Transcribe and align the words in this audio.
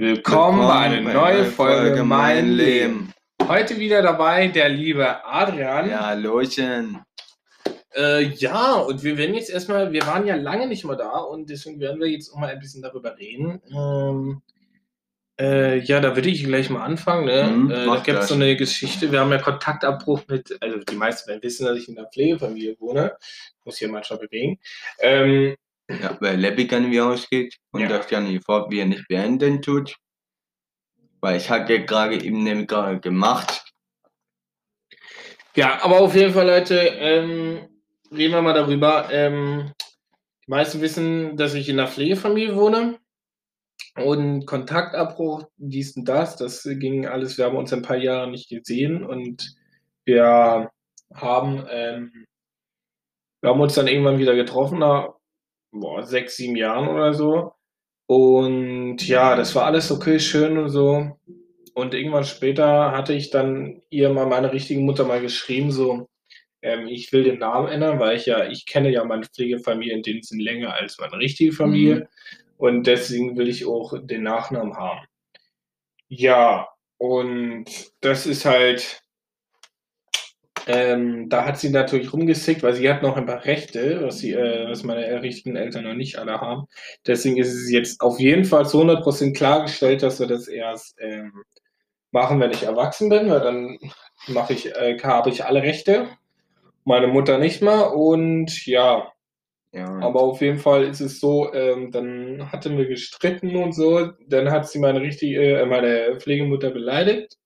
Willkommen 0.00 0.60
bei 0.60 0.74
einer 0.74 1.12
neuen 1.12 1.46
Folge 1.46 2.04
Mein 2.04 2.52
Leben. 2.52 3.12
Heute 3.42 3.80
wieder 3.80 4.00
dabei 4.00 4.46
der 4.46 4.68
liebe 4.68 5.24
Adrian. 5.24 5.90
Ja, 5.90 6.06
Hallöchen. 6.06 7.00
Äh, 7.96 8.22
ja, 8.34 8.74
und 8.74 9.02
wir 9.02 9.18
werden 9.18 9.34
jetzt 9.34 9.50
erstmal, 9.50 9.90
wir 9.90 10.06
waren 10.06 10.24
ja 10.24 10.36
lange 10.36 10.68
nicht 10.68 10.84
mehr 10.84 10.94
da 10.94 11.18
und 11.18 11.50
deswegen 11.50 11.80
werden 11.80 11.98
wir 11.98 12.06
jetzt 12.06 12.32
auch 12.32 12.38
mal 12.38 12.48
ein 12.48 12.60
bisschen 12.60 12.80
darüber 12.80 13.18
reden. 13.18 13.60
Ähm, 13.74 14.40
äh, 15.40 15.80
ja, 15.80 15.98
da 15.98 16.14
würde 16.14 16.28
ich 16.28 16.44
gleich 16.44 16.70
mal 16.70 16.84
anfangen. 16.84 17.24
Ne? 17.24 17.42
Mhm, 17.42 17.70
äh, 17.72 17.86
da 17.86 17.96
gibt 17.96 18.20
es 18.20 18.28
so 18.28 18.34
eine 18.36 18.54
Geschichte. 18.54 19.10
Wir 19.10 19.18
haben 19.18 19.32
ja 19.32 19.38
Kontaktabbruch 19.38 20.22
mit, 20.28 20.56
also 20.60 20.78
die 20.78 20.94
meisten 20.94 21.28
werden 21.28 21.42
wissen, 21.42 21.66
dass 21.66 21.76
ich 21.76 21.88
in 21.88 21.96
der 21.96 22.06
Pflegefamilie 22.06 22.76
wohne. 22.78 23.16
Muss 23.64 23.78
hier 23.78 23.88
manchmal 23.88 24.20
bewegen. 24.20 24.60
Ähm, 25.00 25.56
Ja, 25.88 26.16
weil 26.20 26.36
Lebbegan 26.38 26.90
wie 26.90 27.00
ausgeht 27.00 27.56
und 27.72 27.80
Ja. 27.82 27.88
das 27.88 28.10
ja 28.10 28.20
nicht 28.20 28.44
vor, 28.44 28.70
wie 28.70 28.80
er 28.80 28.86
nicht 28.86 29.06
beenden 29.08 29.62
tut. 29.62 29.96
Weil 31.20 31.36
ich 31.36 31.50
hatte 31.50 31.84
gerade 31.84 32.22
eben 32.22 32.44
nämlich 32.44 32.68
gerade 32.68 33.00
gemacht. 33.00 33.64
Ja, 35.56 35.82
aber 35.82 36.00
auf 36.00 36.14
jeden 36.14 36.32
Fall, 36.32 36.46
Leute, 36.46 36.76
ähm, 36.76 37.68
reden 38.12 38.34
wir 38.34 38.42
mal 38.42 38.54
darüber. 38.54 39.08
Ähm, 39.10 39.72
die 40.46 40.50
meisten 40.50 40.80
wissen, 40.80 41.36
dass 41.36 41.54
ich 41.54 41.68
in 41.68 41.80
einer 41.80 41.88
Pflegefamilie 41.88 42.54
wohne 42.54 42.98
und 43.96 44.46
Kontaktabbruch, 44.46 45.44
dies 45.56 45.96
und 45.96 46.04
das, 46.08 46.36
das 46.36 46.62
ging 46.62 47.06
alles. 47.06 47.36
Wir 47.36 47.46
haben 47.46 47.56
uns 47.56 47.72
ein 47.72 47.82
paar 47.82 47.96
Jahre 47.96 48.30
nicht 48.30 48.48
gesehen 48.48 49.04
und 49.04 49.56
wir 50.04 50.70
haben, 51.12 51.66
ähm, 51.70 52.26
wir 53.40 53.50
haben 53.50 53.60
uns 53.60 53.74
dann 53.74 53.88
irgendwann 53.88 54.18
wieder 54.18 54.36
getroffen, 54.36 54.82
boah, 55.80 56.02
sechs, 56.04 56.36
sieben 56.36 56.56
Jahren 56.56 56.88
oder 56.88 57.14
so. 57.14 57.52
Und 58.06 59.06
ja, 59.06 59.36
das 59.36 59.54
war 59.54 59.66
alles 59.66 59.90
okay, 59.92 60.18
schön 60.18 60.56
und 60.58 60.70
so. 60.70 61.18
Und 61.74 61.94
irgendwann 61.94 62.24
später 62.24 62.92
hatte 62.92 63.12
ich 63.12 63.30
dann 63.30 63.82
ihr 63.90 64.10
mal 64.10 64.26
meine 64.26 64.52
richtige 64.52 64.80
Mutter 64.80 65.04
mal 65.04 65.20
geschrieben, 65.20 65.70
so, 65.70 66.08
ähm, 66.62 66.88
ich 66.88 67.12
will 67.12 67.24
den 67.24 67.38
Namen 67.38 67.68
ändern, 67.68 68.00
weil 68.00 68.16
ich 68.16 68.26
ja, 68.26 68.46
ich 68.48 68.66
kenne 68.66 68.90
ja 68.90 69.04
meine 69.04 69.24
Pflegefamilie 69.24 69.94
in 69.94 70.02
dem 70.02 70.22
Sinn 70.22 70.40
länger 70.40 70.74
als 70.74 70.98
meine 70.98 71.18
richtige 71.18 71.52
Familie. 71.52 72.08
Und 72.56 72.86
deswegen 72.86 73.36
will 73.36 73.48
ich 73.48 73.66
auch 73.66 73.94
den 74.02 74.24
Nachnamen 74.24 74.74
haben. 74.76 75.06
Ja, 76.08 76.68
und 76.96 77.66
das 78.00 78.26
ist 78.26 78.44
halt, 78.44 79.02
ähm, 80.68 81.30
da 81.30 81.46
hat 81.46 81.58
sie 81.58 81.70
natürlich 81.70 82.12
rumgesickt, 82.12 82.62
weil 82.62 82.74
sie 82.74 82.90
hat 82.90 83.02
noch 83.02 83.16
ein 83.16 83.26
paar 83.26 83.44
Rechte, 83.46 84.02
was, 84.04 84.18
sie, 84.18 84.32
äh, 84.34 84.68
was 84.68 84.84
meine 84.84 85.22
richtigen 85.22 85.56
Eltern 85.56 85.84
noch 85.84 85.94
nicht 85.94 86.18
alle 86.18 86.40
haben. 86.40 86.66
Deswegen 87.06 87.38
ist 87.38 87.54
es 87.54 87.70
jetzt 87.70 88.02
auf 88.02 88.20
jeden 88.20 88.44
Fall 88.44 88.68
zu 88.68 88.80
100% 88.82 89.34
klargestellt, 89.34 90.02
dass 90.02 90.20
wir 90.20 90.26
das 90.26 90.46
erst 90.48 90.96
ähm, 91.00 91.32
machen, 92.10 92.40
wenn 92.40 92.50
ich 92.50 92.64
erwachsen 92.64 93.08
bin, 93.08 93.30
weil 93.30 93.40
dann 93.40 93.78
mache 94.28 94.52
ich, 94.54 94.74
äh, 94.76 94.98
habe 95.02 95.30
ich 95.30 95.44
alle 95.46 95.62
Rechte. 95.62 96.08
Meine 96.84 97.08
Mutter 97.08 97.38
nicht 97.38 97.62
mehr 97.62 97.94
und 97.94 98.66
ja, 98.66 99.12
Ja, 99.72 99.86
aber 100.00 100.22
auf 100.22 100.40
jeden 100.40 100.58
Fall 100.58 100.84
ist 100.84 101.00
es 101.00 101.20
so, 101.20 101.52
ähm, 101.54 101.90
dann 101.92 102.50
hatten 102.52 102.78
wir 102.78 102.86
gestritten 102.86 103.56
und 103.56 103.72
so. 103.74 104.12
Dann 104.26 104.50
hat 104.50 104.68
sie 104.68 104.78
meine 104.78 105.00
richtige, 105.02 105.60
äh, 105.60 105.66
meine 105.66 106.16
Pflegemutter 106.20 106.70
beleidigt. 106.70 107.36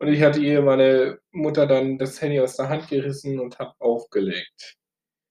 Und 0.00 0.08
ich 0.08 0.22
hatte 0.22 0.40
ihr 0.40 0.62
meine 0.62 1.18
Mutter 1.30 1.66
dann 1.66 1.98
das 1.98 2.20
Handy 2.22 2.40
aus 2.40 2.56
der 2.56 2.68
Hand 2.70 2.88
gerissen 2.88 3.38
und 3.38 3.58
habe 3.58 3.74
aufgelegt. 3.80 4.76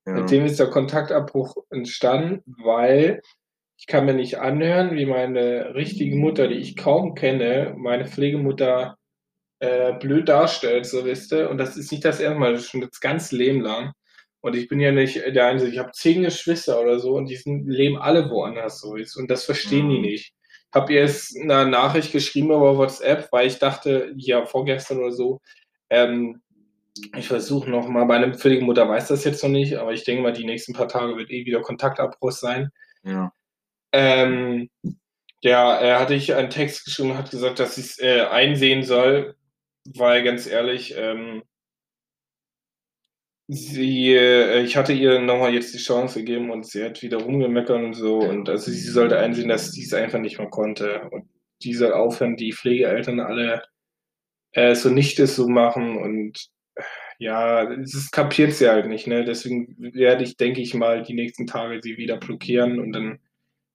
ja. 0.05 0.13
Mit 0.13 0.31
dem 0.31 0.45
ist 0.45 0.59
der 0.59 0.69
Kontaktabbruch 0.69 1.55
entstanden, 1.71 2.43
weil 2.63 3.21
ich 3.77 3.87
kann 3.87 4.05
mir 4.05 4.13
nicht 4.13 4.39
anhören, 4.39 4.95
wie 4.95 5.05
meine 5.05 5.73
richtige 5.75 6.15
Mutter, 6.15 6.47
die 6.47 6.55
ich 6.57 6.75
kaum 6.77 7.15
kenne, 7.15 7.73
meine 7.77 8.05
Pflegemutter 8.07 8.97
äh, 9.59 9.93
blöd 9.93 10.29
darstellt, 10.29 10.85
so 10.85 11.05
wisst 11.05 11.31
ihr. 11.33 11.49
Und 11.49 11.57
das 11.57 11.77
ist 11.77 11.91
nicht 11.91 12.05
das 12.05 12.19
erste 12.19 12.39
Mal, 12.39 12.53
das 12.53 12.61
ist 12.63 12.69
schon 12.71 12.81
das 12.81 12.99
ganze 12.99 13.35
Leben 13.37 13.61
lang. 13.61 13.93
Und 14.41 14.55
ich 14.55 14.67
bin 14.69 14.79
ja 14.79 14.91
nicht 14.91 15.17
der 15.17 15.47
Einzige. 15.47 15.71
Ich 15.71 15.79
habe 15.79 15.91
zehn 15.91 16.23
Geschwister 16.23 16.79
oder 16.81 16.99
so 16.99 17.15
und 17.15 17.27
die 17.27 17.35
sind, 17.37 17.67
leben 17.67 17.97
alle 17.97 18.29
woanders 18.29 18.79
so. 18.81 18.95
Ist. 18.95 19.17
Und 19.17 19.29
das 19.31 19.45
verstehen 19.45 19.89
die 19.89 19.97
Mhm. 19.97 20.01
nicht. 20.03 20.33
Habe 20.73 20.93
ihr 20.93 21.01
jetzt 21.01 21.35
eine 21.35 21.67
Nachricht 21.67 22.11
geschrieben 22.11 22.47
über 22.47 22.77
WhatsApp, 22.77 23.29
weil 23.31 23.47
ich 23.47 23.57
dachte, 23.59 24.13
ja, 24.15 24.45
vorgestern 24.45 24.99
oder 24.99 25.11
so, 25.11 25.41
ähm, 25.89 26.41
ich 27.17 27.27
versuche 27.27 27.69
nochmal, 27.69 28.05
meine 28.05 28.33
Pflegemutter 28.33 28.87
weiß 28.87 29.07
das 29.07 29.23
jetzt 29.23 29.43
noch 29.43 29.49
nicht, 29.49 29.77
aber 29.77 29.93
ich 29.93 30.03
denke 30.03 30.21
mal, 30.21 30.33
die 30.33 30.45
nächsten 30.45 30.73
paar 30.73 30.87
Tage 30.87 31.15
wird 31.17 31.31
eh 31.31 31.45
wieder 31.45 31.61
Kontaktabbruch 31.61 32.31
sein. 32.31 32.69
ja. 33.03 33.31
Ähm, 33.91 34.69
ja, 35.41 35.75
er 35.77 35.99
hatte 35.99 36.13
ich 36.13 36.33
einen 36.35 36.49
Text 36.49 36.85
geschrieben 36.85 37.11
und 37.11 37.17
hat 37.17 37.31
gesagt, 37.31 37.59
dass 37.59 37.77
ich 37.77 37.85
es 37.85 37.99
äh, 37.99 38.21
einsehen 38.21 38.83
soll, 38.83 39.35
weil 39.95 40.23
ganz 40.23 40.47
ehrlich, 40.47 40.95
ähm, 40.97 41.43
sie, 43.51 44.13
äh, 44.13 44.61
ich 44.61 44.77
hatte 44.77 44.93
ihr 44.93 45.19
nochmal 45.19 45.53
jetzt 45.53 45.73
die 45.73 45.79
Chance 45.79 46.19
gegeben 46.19 46.51
und 46.51 46.67
sie 46.67 46.83
hat 46.83 47.01
wieder 47.01 47.17
rumgemeckert 47.17 47.83
und 47.83 47.95
so 47.95 48.19
und 48.19 48.47
also 48.47 48.69
sie 48.69 48.79
sollte 48.79 49.17
einsehen, 49.17 49.49
dass 49.49 49.71
sie 49.71 49.83
es 49.83 49.93
einfach 49.93 50.19
nicht 50.19 50.37
mehr 50.37 50.49
konnte 50.49 51.09
und 51.09 51.27
die 51.63 51.73
soll 51.73 51.93
aufhören, 51.93 52.37
die 52.37 52.53
Pflegeeltern 52.53 53.19
alle 53.19 53.63
äh, 54.51 54.75
so 54.75 54.89
nicht 54.89 55.17
so 55.17 55.47
machen 55.47 55.97
und 55.97 56.47
äh, 56.75 56.83
ja, 57.17 57.75
das 57.75 58.11
kapiert 58.11 58.53
sie 58.53 58.69
halt 58.69 58.85
nicht, 58.85 59.07
ne? 59.07 59.25
Deswegen 59.25 59.75
werde 59.79 60.23
ich, 60.23 60.37
denke 60.37 60.61
ich 60.61 60.75
mal, 60.75 61.01
die 61.01 61.15
nächsten 61.15 61.47
Tage 61.47 61.81
sie 61.81 61.97
wieder 61.97 62.17
blockieren 62.17 62.79
und 62.79 62.93
dann 62.93 63.19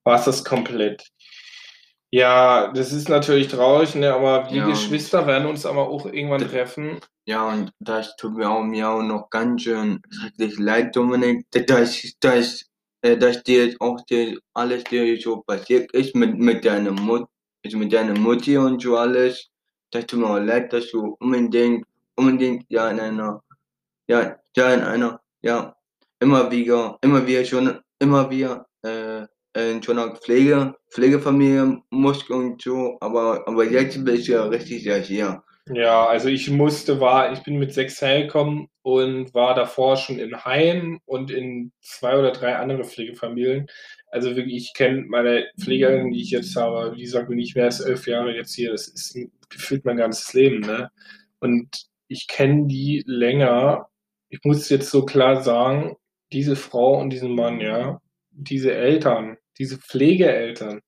war 0.05 0.17
es 0.17 0.25
das 0.25 0.45
komplett. 0.45 1.03
Ja, 2.11 2.71
das 2.73 2.93
ist 2.93 3.09
natürlich 3.09 3.49
traurig, 3.49 3.93
ne? 3.93 4.13
Aber 4.13 4.49
wir 4.49 4.61
Ja, 4.61 4.67
Geschwister 4.69 5.27
werden 5.27 5.47
uns 5.47 5.65
aber 5.65 5.89
auch 5.89 6.05
irgendwann 6.05 6.47
treffen. 6.47 7.01
Ja, 7.27 7.49
und 7.49 7.71
das 7.79 8.15
tut 8.17 8.35
mir 8.35 8.49
auch, 8.49 8.63
mir 8.63 8.87
auch 8.89 9.01
noch 9.01 9.29
ganz 9.31 9.63
schön 9.63 9.99
schrecklich 10.11 10.59
leid, 10.59 10.95
Dominik, 10.95 11.45
dass, 11.51 12.03
dass, 12.19 12.65
äh, 13.01 13.17
dass 13.17 13.41
dir 13.43 13.65
jetzt 13.65 13.81
auch 13.81 13.99
dir, 14.05 14.37
alles 14.53 14.83
dir 14.85 15.19
so 15.19 15.41
passiert 15.41 15.91
ist 15.93 16.15
mit, 16.15 16.37
mit 16.37 16.63
deiner 16.65 16.91
Mut, 16.91 17.25
also 17.65 17.77
mit 17.79 17.91
deiner 17.93 18.13
Mutti 18.19 18.57
und 18.57 18.79
so 18.81 18.95
alles. 18.97 19.49
Das 19.91 20.05
tut 20.05 20.19
mir 20.19 20.29
auch 20.29 20.39
leid, 20.39 20.71
dass 20.71 20.91
du 20.91 21.15
unbedingt, 21.19 21.85
unbedingt 22.15 22.65
ja 22.69 22.89
in 22.91 22.99
einer, 22.99 23.41
ja, 24.07 24.37
ja 24.55 24.73
in 24.73 24.81
einer, 24.81 25.21
ja, 25.41 25.75
immer 26.19 26.51
wieder, 26.51 26.97
immer 27.01 27.25
wieder 27.25 27.43
schon, 27.45 27.79
immer 27.99 28.29
wieder, 28.29 28.67
äh, 28.83 29.25
in 29.55 29.81
so 29.81 29.93
einer 29.93 30.15
Pflege, 30.15 30.75
Pflegefamilie 30.91 31.81
musst 31.89 32.29
und 32.29 32.61
so, 32.61 32.97
aber, 33.01 33.47
aber 33.47 33.63
jetzt 33.65 34.03
bist 34.05 34.27
du 34.27 34.33
ja 34.33 34.43
richtig 34.45 34.83
ja 34.83 34.95
hier. 34.97 35.43
Ja, 35.67 36.05
also 36.05 36.29
ich 36.29 36.49
musste, 36.51 36.99
war, 36.99 37.33
ich 37.33 37.41
bin 37.41 37.57
mit 37.57 37.73
sechs 37.73 37.99
hergekommen 37.99 38.67
und 38.83 39.33
war 39.33 39.55
davor 39.55 39.97
schon 39.97 40.19
in 40.19 40.45
Heim 40.45 40.99
und 41.05 41.31
in 41.31 41.71
zwei 41.81 42.17
oder 42.19 42.31
drei 42.31 42.55
andere 42.57 42.83
Pflegefamilien. 42.83 43.65
Also 44.11 44.35
wirklich, 44.35 44.57
ich 44.57 44.73
kenne 44.75 45.05
meine 45.07 45.47
Pflegerin, 45.59 46.11
die 46.11 46.21
ich 46.21 46.29
jetzt 46.29 46.55
habe, 46.55 46.95
wie 46.95 47.01
gesagt, 47.01 47.29
bin 47.29 47.39
ich 47.39 47.55
mehr 47.55 47.65
als 47.65 47.79
elf 47.79 48.05
Jahre 48.07 48.35
jetzt 48.35 48.53
hier. 48.53 48.71
Das 48.71 48.87
ist 48.87 49.17
gefühlt 49.49 49.85
mein 49.85 49.97
ganzes 49.97 50.31
Leben, 50.33 50.59
ne? 50.59 50.91
Und 51.39 51.87
ich 52.07 52.27
kenne 52.27 52.67
die 52.67 53.03
länger. 53.07 53.87
Ich 54.29 54.39
muss 54.43 54.69
jetzt 54.69 54.91
so 54.91 55.03
klar 55.03 55.41
sagen, 55.41 55.95
diese 56.31 56.55
Frau 56.55 56.99
und 56.99 57.09
diesen 57.09 57.33
Mann, 57.33 57.59
ja, 57.59 58.01
diese 58.31 58.73
Eltern, 58.73 59.37
diese 59.57 59.79
Pflegeeltern, 59.79 60.81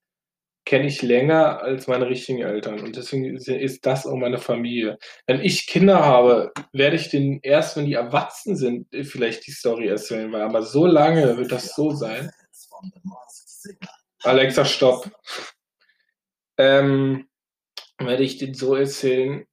kenne 0.68 0.88
ich 0.88 1.02
länger 1.02 1.62
als 1.62 1.88
meine 1.88 2.10
richtigen 2.10 2.42
Eltern. 2.42 2.82
Und 2.82 2.98
deswegen 2.98 3.38
ist- 3.38 3.86
das 3.86 4.06
auch 4.06 4.18
meine 4.18 4.38
Familie. 4.38 4.98
Wenn 5.26 5.40
ich 5.40 5.66
Kinder 5.66 6.04
habe, 6.04 6.52
werde 6.74 6.98
ich 6.98 7.10
denen 7.10 7.40
erst, 7.42 7.78
wenn 7.78 7.86
die 7.86 7.94
erwachsen 7.94 8.58
sind, 8.58 8.86
vielleicht 9.04 9.48
die 9.48 9.52
Story 9.52 9.88
erzählen, 9.88 10.30
weil 10.34 10.42
aber 10.42 10.64
so 10.64 10.86
lange 10.86 11.38
wird 11.38 11.54
das 11.54 11.74
so 11.74 11.92
sein. 11.92 12.30
Alexa, 14.24 14.66
stopp. 14.66 15.10
Ähm, 16.58 17.30
werde 17.98 18.24
ich 18.24 18.38
denen 18.38 18.54
so 18.54 18.76
erzählen, 18.76 19.46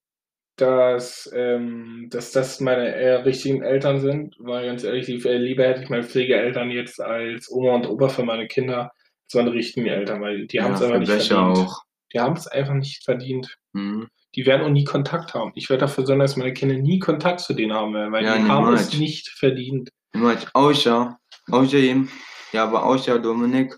dass, 0.56 1.30
ähm, 1.32 2.08
dass 2.10 2.32
das 2.32 2.58
meine 2.58 2.88
äh, 2.92 3.14
richtigen 3.22 3.62
Eltern 3.62 4.00
sind, 4.00 4.34
weil 4.40 4.66
ganz 4.66 4.82
ehrlich, 4.82 5.08
äh, 5.08 5.36
lieber 5.36 5.64
hätte 5.64 5.82
ich 5.82 5.90
meine 5.90 6.02
Pflegeeltern 6.04 6.70
jetzt 6.70 7.00
als 7.00 7.48
Oma 7.52 7.76
und 7.76 7.86
Opa 7.86 8.08
für 8.08 8.24
meine 8.24 8.48
Kinder 8.48 8.90
meine 9.32 9.52
richtigen 9.52 9.86
Eltern, 9.86 10.20
weil 10.20 10.46
die 10.46 10.60
haben 10.60 10.74
es 10.74 10.82
einfach 10.82 10.98
nicht 10.98 11.08
besser 11.08 11.36
verdient. 11.36 11.68
auch. 11.68 11.82
Die 12.12 12.20
haben 12.20 12.36
es 12.36 12.46
einfach 12.46 12.74
nicht 12.74 13.04
verdient. 13.04 13.56
Mhm. 13.72 14.08
Die 14.34 14.46
werden 14.46 14.62
auch 14.62 14.70
nie 14.70 14.84
Kontakt 14.84 15.34
haben. 15.34 15.52
Ich 15.54 15.70
werde 15.70 15.82
dafür 15.82 16.04
sorgen, 16.06 16.20
dass 16.20 16.36
meine 16.36 16.52
Kinder 16.52 16.74
nie 16.76 16.98
Kontakt 16.98 17.40
zu 17.40 17.54
denen 17.54 17.72
haben 17.72 17.94
werden, 17.94 18.12
weil 18.12 18.24
Ja, 18.24 18.36
die 18.36 18.44
haben 18.44 18.72
es 18.74 18.92
nicht 18.98 19.28
verdient. 19.30 19.90
Niemals, 20.12 20.46
außer, 20.54 21.18
außer 21.50 21.78
ihm, 21.78 22.08
ja, 22.52 22.64
aber 22.64 22.84
außer 22.84 23.18
Dominik, 23.18 23.76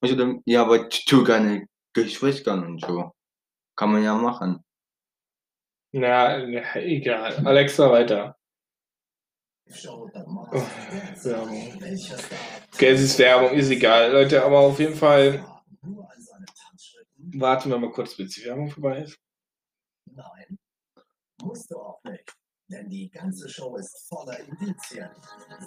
außer 0.00 0.16
dem, 0.16 0.42
ja, 0.44 0.62
aber 0.62 0.88
deine 1.26 1.66
Geschwistern 1.94 2.64
und 2.66 2.80
so. 2.80 3.12
Kann 3.76 3.92
man 3.92 4.02
ja 4.02 4.14
machen. 4.14 4.62
Na, 5.92 6.38
egal. 6.76 7.34
Alexa, 7.44 7.90
weiter. 7.90 8.36
Oh, 9.86 10.10
Werbung. 10.12 10.48
Okay, 12.74 12.88
es 12.88 13.00
ist 13.00 13.18
Werbung, 13.18 13.50
ist 13.56 13.70
egal. 13.70 14.12
Leute, 14.12 14.44
aber 14.44 14.58
auf 14.58 14.78
jeden 14.78 14.94
Fall, 14.94 15.44
Warten 17.34 17.70
wir 17.70 17.78
mal 17.78 17.90
kurz, 17.90 18.16
bis 18.16 18.34
die 18.34 18.44
Werbung 18.44 18.68
vorbei 18.68 18.98
ist. 19.02 19.18
Nein, 20.10 20.58
musst 21.42 21.70
du 21.70 21.76
auch 21.78 22.02
nicht. 22.04 22.30
Denn 22.68 22.88
die 22.88 23.10
ganze 23.10 23.48
Show 23.48 23.76
ist 23.76 24.08
voller 24.08 24.38
Indizien. 24.40 25.10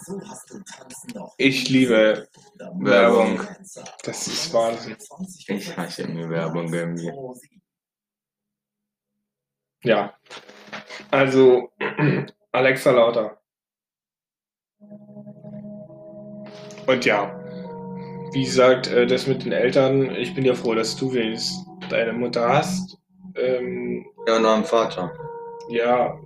So 0.05 0.19
hast 0.27 0.49
du 0.49 0.59
Tanzen 0.63 1.11
noch. 1.13 1.35
Ich 1.37 1.69
liebe 1.69 2.27
Werbung. 2.79 3.39
Das 4.03 4.27
ist 4.27 4.53
Wahnsinn. 4.53 4.97
Ich 5.47 5.77
hasse 5.77 6.03
irgendwie 6.03 6.29
Werbung 6.29 6.73
irgendwie. 6.73 7.11
Ja. 9.83 10.17
Also, 11.11 11.71
Alexa 12.51 12.91
Lauter. 12.91 13.39
Und 16.87 17.05
ja, 17.05 17.33
wie 18.33 18.43
gesagt, 18.43 18.87
äh, 18.91 19.07
das 19.07 19.27
mit 19.27 19.43
den 19.45 19.51
Eltern, 19.51 20.13
ich 20.15 20.33
bin 20.35 20.45
ja 20.45 20.53
froh, 20.53 20.75
dass 20.75 20.95
du 20.95 21.13
wenigstens 21.13 21.65
deine 21.89 22.13
Mutter 22.13 22.47
hast. 22.47 22.97
Ähm, 23.35 24.05
Ja, 24.27 24.37
und 24.37 24.45
einen 24.45 24.63
Vater. 24.65 25.11
ja, 25.69 26.17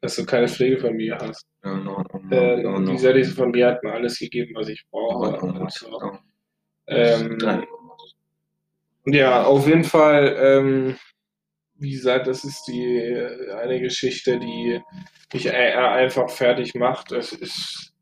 dass 0.00 0.16
du 0.16 0.24
keine 0.26 0.48
Pflegefamilie 0.48 1.18
hast. 1.20 1.46
Ja, 1.64 1.74
noch, 1.76 2.04
noch, 2.12 2.30
Äh, 2.30 2.62
noch, 2.62 2.78
noch. 2.78 2.90
dieser 2.92 3.12
diese 3.12 3.34
Familie 3.34 3.66
hat 3.68 3.82
mir 3.82 3.92
alles 3.92 4.18
gegeben, 4.18 4.52
was 4.54 4.68
ich 4.68 4.84
brauche. 4.90 5.30
noch, 5.32 5.42
Und 5.60 5.72
so. 5.72 5.98
Ähm. 6.86 7.38
Ja, 9.06 9.44
auf 9.44 9.66
jeden 9.68 9.84
Fall, 9.84 10.36
ähm, 10.38 10.96
wie 11.78 11.90
gesagt, 11.92 12.26
das 12.26 12.44
ist 12.44 12.64
die 12.68 13.02
eine 13.52 13.80
Geschichte, 13.80 14.38
die 14.38 14.80
mich 15.32 15.46
e- 15.46 15.50
eher 15.50 15.90
einfach 15.92 16.30
fertig 16.30 16.74
macht. 16.74 17.12
Es 17.12 17.32
ist, 17.32 17.92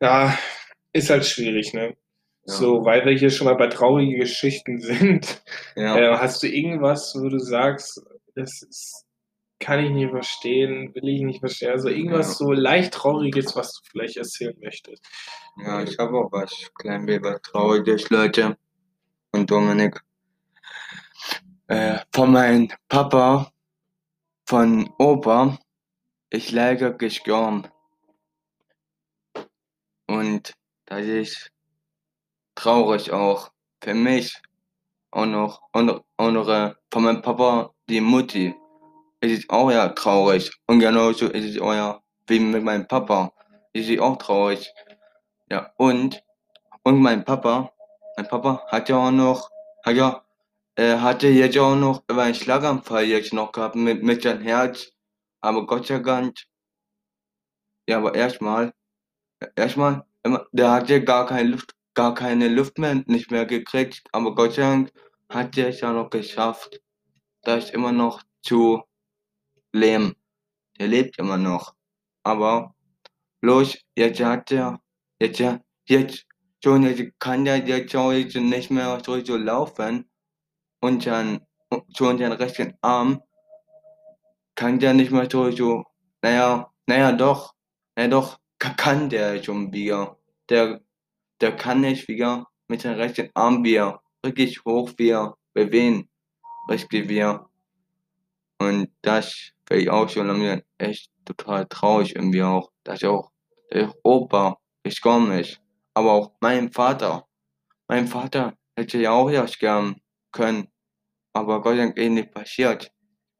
ja, 0.00 0.36
ist 0.92 1.10
halt 1.10 1.24
schwierig, 1.26 1.72
ne? 1.72 1.96
Ja. 2.46 2.54
So, 2.54 2.84
weil 2.84 3.04
wir 3.04 3.12
hier 3.12 3.30
schon 3.30 3.46
mal 3.46 3.54
bei 3.54 3.68
traurigen 3.68 4.18
Geschichten 4.18 4.80
sind, 4.80 5.42
Ja. 5.76 5.96
äh, 5.98 6.16
hast 6.18 6.42
du 6.42 6.48
irgendwas, 6.48 7.14
wo 7.14 7.28
du 7.28 7.38
sagst, 7.38 8.02
das 8.34 8.62
ist, 8.62 9.04
kann 9.58 9.84
ich 9.84 9.90
nicht 9.90 10.10
verstehen, 10.10 10.94
will 10.94 11.08
ich 11.08 11.20
nicht 11.20 11.40
verstehen, 11.40 11.70
also 11.72 11.88
irgendwas 11.88 12.28
Ja. 12.28 12.46
so 12.46 12.52
leicht 12.52 12.94
Trauriges, 12.94 13.54
was 13.56 13.74
du 13.74 13.80
vielleicht 13.90 14.16
erzählen 14.16 14.56
möchtest. 14.60 15.04
Ja, 15.62 15.82
ich 15.82 15.98
habe 15.98 16.16
auch 16.16 16.32
was 16.32 16.50
klein 16.78 17.06
was 17.06 17.42
Trauriges, 17.42 18.08
Leute. 18.10 18.56
Und 19.32 19.50
Dominik. 19.50 20.00
Äh, 21.70 22.00
von 22.12 22.32
meinem 22.32 22.68
Papa, 22.88 23.52
von 24.44 24.92
Opa, 24.98 25.56
ist 26.30 26.50
leider 26.50 26.90
gestorben. 26.90 27.68
Und 30.08 30.52
das 30.86 31.06
ist 31.06 31.52
traurig 32.56 33.12
auch 33.12 33.52
für 33.80 33.94
mich. 33.94 34.36
Und 35.12 35.30
noch, 35.30 35.62
äh, 35.72 36.72
von 36.92 37.04
meinem 37.04 37.22
Papa, 37.22 37.72
die 37.88 38.00
Mutti. 38.00 38.52
Es 39.20 39.30
ist 39.30 39.50
auch 39.50 39.70
ja 39.70 39.90
traurig. 39.90 40.50
Und 40.66 40.80
genauso 40.80 41.28
ist 41.28 41.44
es 41.44 41.54
ja 41.54 42.00
wie 42.26 42.40
mit 42.40 42.64
meinem 42.64 42.88
Papa. 42.88 43.32
Es 43.72 43.88
ist 43.88 44.00
auch 44.00 44.16
traurig. 44.16 44.72
Ja, 45.48 45.72
und, 45.76 46.20
und 46.82 47.00
mein 47.00 47.24
Papa, 47.24 47.72
mein 48.16 48.26
Papa 48.26 48.66
hat 48.66 48.88
ja 48.88 48.96
auch 48.96 49.12
noch, 49.12 49.48
hat 49.84 49.94
ja, 49.94 50.24
er 50.80 51.02
hatte 51.02 51.28
jetzt 51.28 51.58
auch 51.58 51.76
noch 51.76 52.02
über 52.08 52.22
einen 52.22 52.34
Schlaganfall 52.34 53.04
jetzt 53.04 53.34
noch 53.34 53.52
gehabt 53.52 53.76
mit, 53.76 54.02
mit 54.02 54.22
seinem 54.22 54.40
Herz. 54.40 54.90
Aber 55.42 55.66
Gott 55.66 55.86
sei 55.86 55.98
Dank, 55.98 56.34
ja, 57.86 57.98
aber 57.98 58.14
erstmal, 58.14 58.72
erstmal, 59.56 60.06
der 60.52 60.70
hatte 60.70 61.04
gar 61.04 61.26
keine 61.26 61.50
Luft, 61.50 61.74
gar 61.92 62.14
keine 62.14 62.48
Luft 62.48 62.78
mehr, 62.78 62.94
nicht 63.06 63.30
mehr 63.30 63.44
gekriegt. 63.44 64.02
Aber 64.12 64.34
Gott 64.34 64.54
sei 64.54 64.62
Dank 64.62 64.92
hat 65.28 65.58
er 65.58 65.68
es 65.68 65.80
ja 65.82 65.92
noch 65.92 66.08
geschafft, 66.08 66.80
da 67.42 67.56
ist 67.56 67.74
immer 67.74 67.92
noch 67.92 68.22
zu 68.40 68.82
leben. 69.72 70.14
Der 70.78 70.88
lebt 70.88 71.18
immer 71.18 71.36
noch. 71.36 71.74
Aber 72.22 72.74
bloß, 73.42 73.76
jetzt 73.96 74.20
hat 74.22 74.50
er, 74.50 74.80
jetzt, 75.20 75.42
jetzt, 75.84 76.26
schon, 76.64 76.84
jetzt 76.84 77.18
kann 77.18 77.44
der 77.44 77.58
jetzt 77.58 77.94
auch 77.94 78.12
jetzt 78.12 78.34
nicht 78.36 78.70
mehr 78.70 78.98
so, 79.04 79.22
so 79.22 79.36
laufen. 79.36 80.09
Und 80.80 81.06
dann, 81.06 81.46
schon 81.96 82.16
den 82.16 82.32
rechten 82.32 82.74
Arm 82.80 83.22
kann 84.54 84.78
der 84.78 84.94
nicht 84.94 85.10
mehr 85.10 85.28
so, 85.30 85.50
so, 85.50 85.84
naja, 86.22 86.70
naja, 86.86 87.12
doch, 87.12 87.54
naja, 87.96 88.08
doch, 88.08 88.38
ka- 88.58 88.74
kann 88.74 89.08
der 89.08 89.42
schon 89.42 89.72
wieder. 89.72 90.18
Der, 90.48 90.80
der 91.40 91.56
kann 91.56 91.80
nicht 91.80 92.08
wieder 92.08 92.46
mit 92.68 92.84
dem 92.84 92.94
rechten 92.94 93.30
Arm 93.34 93.64
wieder 93.64 94.02
richtig 94.24 94.64
hoch 94.64 94.90
wieder 94.96 95.36
bewegen. 95.54 96.08
Richtig 96.68 97.08
wieder. 97.08 97.48
Und 98.58 98.90
das 99.02 99.52
ich 99.70 99.88
auch 99.88 100.08
schon 100.08 100.26
langsam 100.26 100.62
echt 100.78 101.10
total 101.24 101.66
traurig 101.66 102.14
irgendwie 102.16 102.42
auch, 102.42 102.70
dass 102.84 103.04
auch 103.04 103.30
der 103.72 103.94
Opa 104.02 104.58
gestorben 104.82 105.30
ist. 105.32 105.60
Aber 105.94 106.12
auch 106.12 106.32
mein 106.40 106.72
Vater. 106.72 107.26
Mein 107.88 108.06
Vater 108.06 108.54
hätte 108.76 108.98
ja 108.98 109.12
auch 109.12 109.30
ja 109.30 109.46
sterben 109.46 110.00
können. 110.32 110.68
Aber 111.32 111.62
Gott 111.62 111.76
sei 111.76 111.84
Dank 111.84 111.96
ist 111.96 112.10
nicht 112.10 112.32
passiert. 112.32 112.92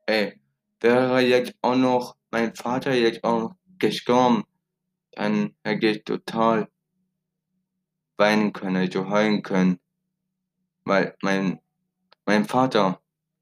Ey, 0.07 0.41
wäre 0.81 1.21
jetzt 1.21 1.55
auch 1.63 1.77
noch 1.77 2.17
mein 2.31 2.55
Vater 2.55 2.95
jetzt 2.95 3.25
auch 3.25 3.41
noch 3.41 3.57
gestorben, 3.79 4.45
dann 5.13 5.55
hätte 5.65 5.89
ich 5.89 6.05
total 6.05 6.69
weinen 8.17 8.53
können, 8.53 8.77
also 8.77 9.09
heulen 9.09 9.43
können. 9.43 9.81
Weil 10.85 11.17
mein, 11.23 11.61
mein 12.27 12.45
Vater 12.45 13.01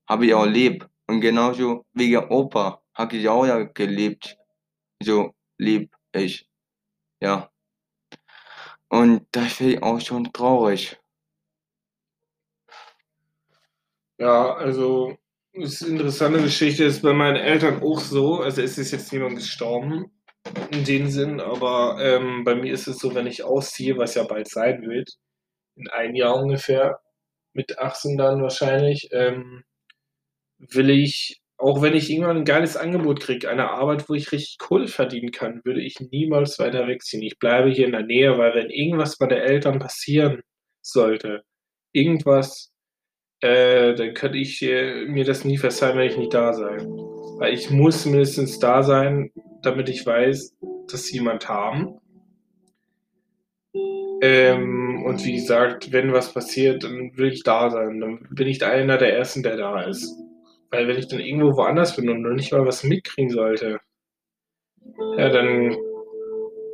habe 0.08 0.26
ich 0.26 0.34
auch 0.34 0.46
lieb. 0.46 0.88
Und 1.06 1.20
genauso 1.20 1.86
wie 1.92 2.10
der 2.10 2.30
Opa 2.30 2.82
habe 2.94 3.16
ich 3.16 3.28
auch 3.28 3.46
ja 3.46 3.62
geliebt. 3.62 4.36
So 5.02 5.34
lieb 5.58 5.94
ich. 6.12 6.48
Ja. 7.20 7.50
Und 8.88 9.26
das 9.32 9.54
finde 9.54 9.74
ich 9.74 9.82
auch 9.82 10.00
schon 10.00 10.32
traurig. 10.32 10.98
Ja, 14.18 14.54
also, 14.54 15.16
das 15.54 15.74
ist 15.74 15.82
eine 15.84 15.92
interessante 15.92 16.42
Geschichte, 16.42 16.84
ist 16.84 17.02
bei 17.02 17.12
meinen 17.12 17.36
Eltern 17.36 17.82
auch 17.82 18.00
so. 18.00 18.40
Also, 18.40 18.62
es 18.62 18.76
ist 18.78 18.90
jetzt 18.92 19.12
niemand 19.12 19.36
gestorben 19.36 20.10
in 20.72 20.84
dem 20.84 21.08
Sinn, 21.08 21.40
aber 21.40 21.98
ähm, 22.00 22.44
bei 22.44 22.54
mir 22.56 22.72
ist 22.72 22.88
es 22.88 22.98
so, 22.98 23.14
wenn 23.14 23.26
ich 23.26 23.44
ausziehe, 23.44 23.96
was 23.98 24.14
ja 24.14 24.24
bald 24.24 24.48
sein 24.48 24.82
wird, 24.82 25.10
in 25.76 25.88
einem 25.90 26.14
Jahr 26.16 26.36
ungefähr, 26.36 27.00
mit 27.54 27.78
18 27.78 28.16
dann 28.18 28.42
wahrscheinlich, 28.42 29.08
ähm, 29.12 29.64
will 30.58 30.90
ich, 30.90 31.40
auch 31.58 31.82
wenn 31.82 31.94
ich 31.94 32.10
irgendwann 32.10 32.38
ein 32.38 32.44
geiles 32.44 32.76
Angebot 32.76 33.20
kriege, 33.20 33.48
eine 33.50 33.70
Arbeit, 33.70 34.08
wo 34.08 34.14
ich 34.14 34.32
richtig 34.32 34.58
Kohle 34.58 34.88
verdienen 34.88 35.32
kann, 35.32 35.60
würde 35.64 35.82
ich 35.82 35.98
niemals 36.00 36.58
weiter 36.58 36.86
wegziehen. 36.88 37.22
Ich 37.22 37.38
bleibe 37.38 37.70
hier 37.70 37.86
in 37.86 37.92
der 37.92 38.04
Nähe, 38.04 38.38
weil 38.38 38.54
wenn 38.54 38.70
irgendwas 38.70 39.18
bei 39.18 39.26
den 39.26 39.38
Eltern 39.40 39.78
passieren 39.80 40.42
sollte, 40.82 41.42
irgendwas, 41.92 42.72
äh, 43.40 43.94
dann 43.94 44.14
könnte 44.14 44.38
ich 44.38 44.62
äh, 44.62 45.04
mir 45.06 45.24
das 45.24 45.44
nie 45.44 45.58
verzeihen, 45.58 45.96
wenn 45.96 46.10
ich 46.10 46.16
nicht 46.16 46.34
da 46.34 46.52
sei. 46.52 46.76
Weil 47.38 47.54
ich 47.54 47.70
muss 47.70 48.04
mindestens 48.04 48.58
da 48.58 48.82
sein, 48.82 49.30
damit 49.62 49.88
ich 49.88 50.04
weiß, 50.04 50.56
dass 50.90 51.04
sie 51.04 51.18
jemand 51.18 51.48
haben. 51.48 51.98
Ähm, 54.20 55.04
und 55.04 55.24
wie 55.24 55.36
gesagt, 55.36 55.92
wenn 55.92 56.12
was 56.12 56.32
passiert, 56.34 56.82
dann 56.82 57.16
will 57.16 57.32
ich 57.32 57.44
da 57.44 57.70
sein. 57.70 58.00
Dann 58.00 58.26
bin 58.30 58.48
ich 58.48 58.64
einer 58.64 58.98
der 58.98 59.16
Ersten, 59.16 59.42
der 59.42 59.56
da 59.56 59.82
ist. 59.82 60.12
Weil 60.70 60.88
wenn 60.88 60.98
ich 60.98 61.08
dann 61.08 61.20
irgendwo 61.20 61.56
woanders 61.56 61.96
bin 61.96 62.08
und 62.08 62.22
noch 62.22 62.34
nicht 62.34 62.52
mal 62.52 62.66
was 62.66 62.82
mitkriegen 62.82 63.30
sollte, 63.30 63.78
ja, 65.16 65.28
dann, 65.28 65.76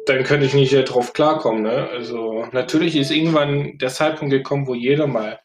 dann 0.06 0.24
könnte 0.24 0.46
ich 0.46 0.54
nicht 0.54 0.72
drauf 0.72 1.12
klarkommen. 1.12 1.62
Ne? 1.62 1.88
Also 1.90 2.46
natürlich 2.52 2.96
ist 2.96 3.10
irgendwann 3.10 3.76
der 3.78 3.90
Zeitpunkt 3.90 4.32
gekommen, 4.32 4.66
wo 4.66 4.74
jeder 4.74 5.06
mal 5.06 5.38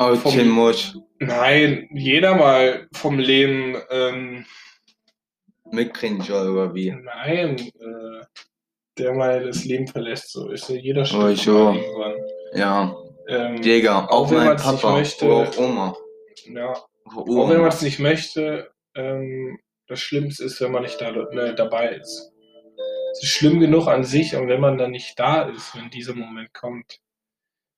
Ausziehen 0.00 0.48
muss. 0.48 0.96
Nein, 1.18 1.88
jeder 1.92 2.34
mal 2.34 2.88
vom 2.94 3.18
Leben, 3.18 3.76
ähm, 3.90 4.46
Mitkriegen 5.70 6.22
soll 6.22 6.48
oder 6.50 6.74
wie. 6.74 6.90
nein, 6.92 7.56
äh, 7.58 8.24
der 8.98 9.12
mal 9.14 9.44
das 9.46 9.64
Leben 9.64 9.86
verlässt, 9.86 10.32
so 10.32 10.48
ist 10.50 10.68
ja 10.68 10.76
jeder 10.76 11.04
schon 11.04 11.22
Oh, 11.22 11.34
so. 11.34 11.72
irgendwann. 11.72 12.14
Ja. 12.54 12.96
Ähm, 13.28 13.60
Digga, 13.62 14.06
Auch 14.06 14.10
auch 14.26 14.30
wenn 14.30 14.38
mein 14.38 14.46
man's 14.56 14.72
nicht 14.72 14.82
möchte. 14.84 15.26
oder 15.26 15.48
auch 15.48 15.58
Oma. 15.58 15.96
ja, 16.52 16.72
Auch 16.72 17.16
auch 17.16 17.50
wenn 17.50 17.60
man 17.60 17.68
es 17.68 17.82
nicht 17.82 17.98
möchte, 18.00 18.70
ähm, 18.96 19.58
das 19.86 20.00
Schlimmste 20.00 20.44
ist, 20.44 20.60
wenn 20.60 20.72
man 20.72 20.82
nicht 20.82 21.00
da, 21.00 21.12
ne, 21.12 21.54
dabei 21.54 21.90
ist. 21.90 22.32
Es 23.12 23.22
ist 23.24 23.28
schlimm 23.30 23.60
genug 23.60 23.86
an 23.88 24.04
sich 24.04 24.34
und 24.34 24.48
wenn 24.48 24.60
man 24.60 24.78
dann 24.78 24.92
nicht 24.92 25.18
da 25.18 25.42
ist, 25.42 25.76
wenn 25.76 25.90
dieser 25.90 26.14
Moment 26.14 26.52
kommt, 26.54 26.98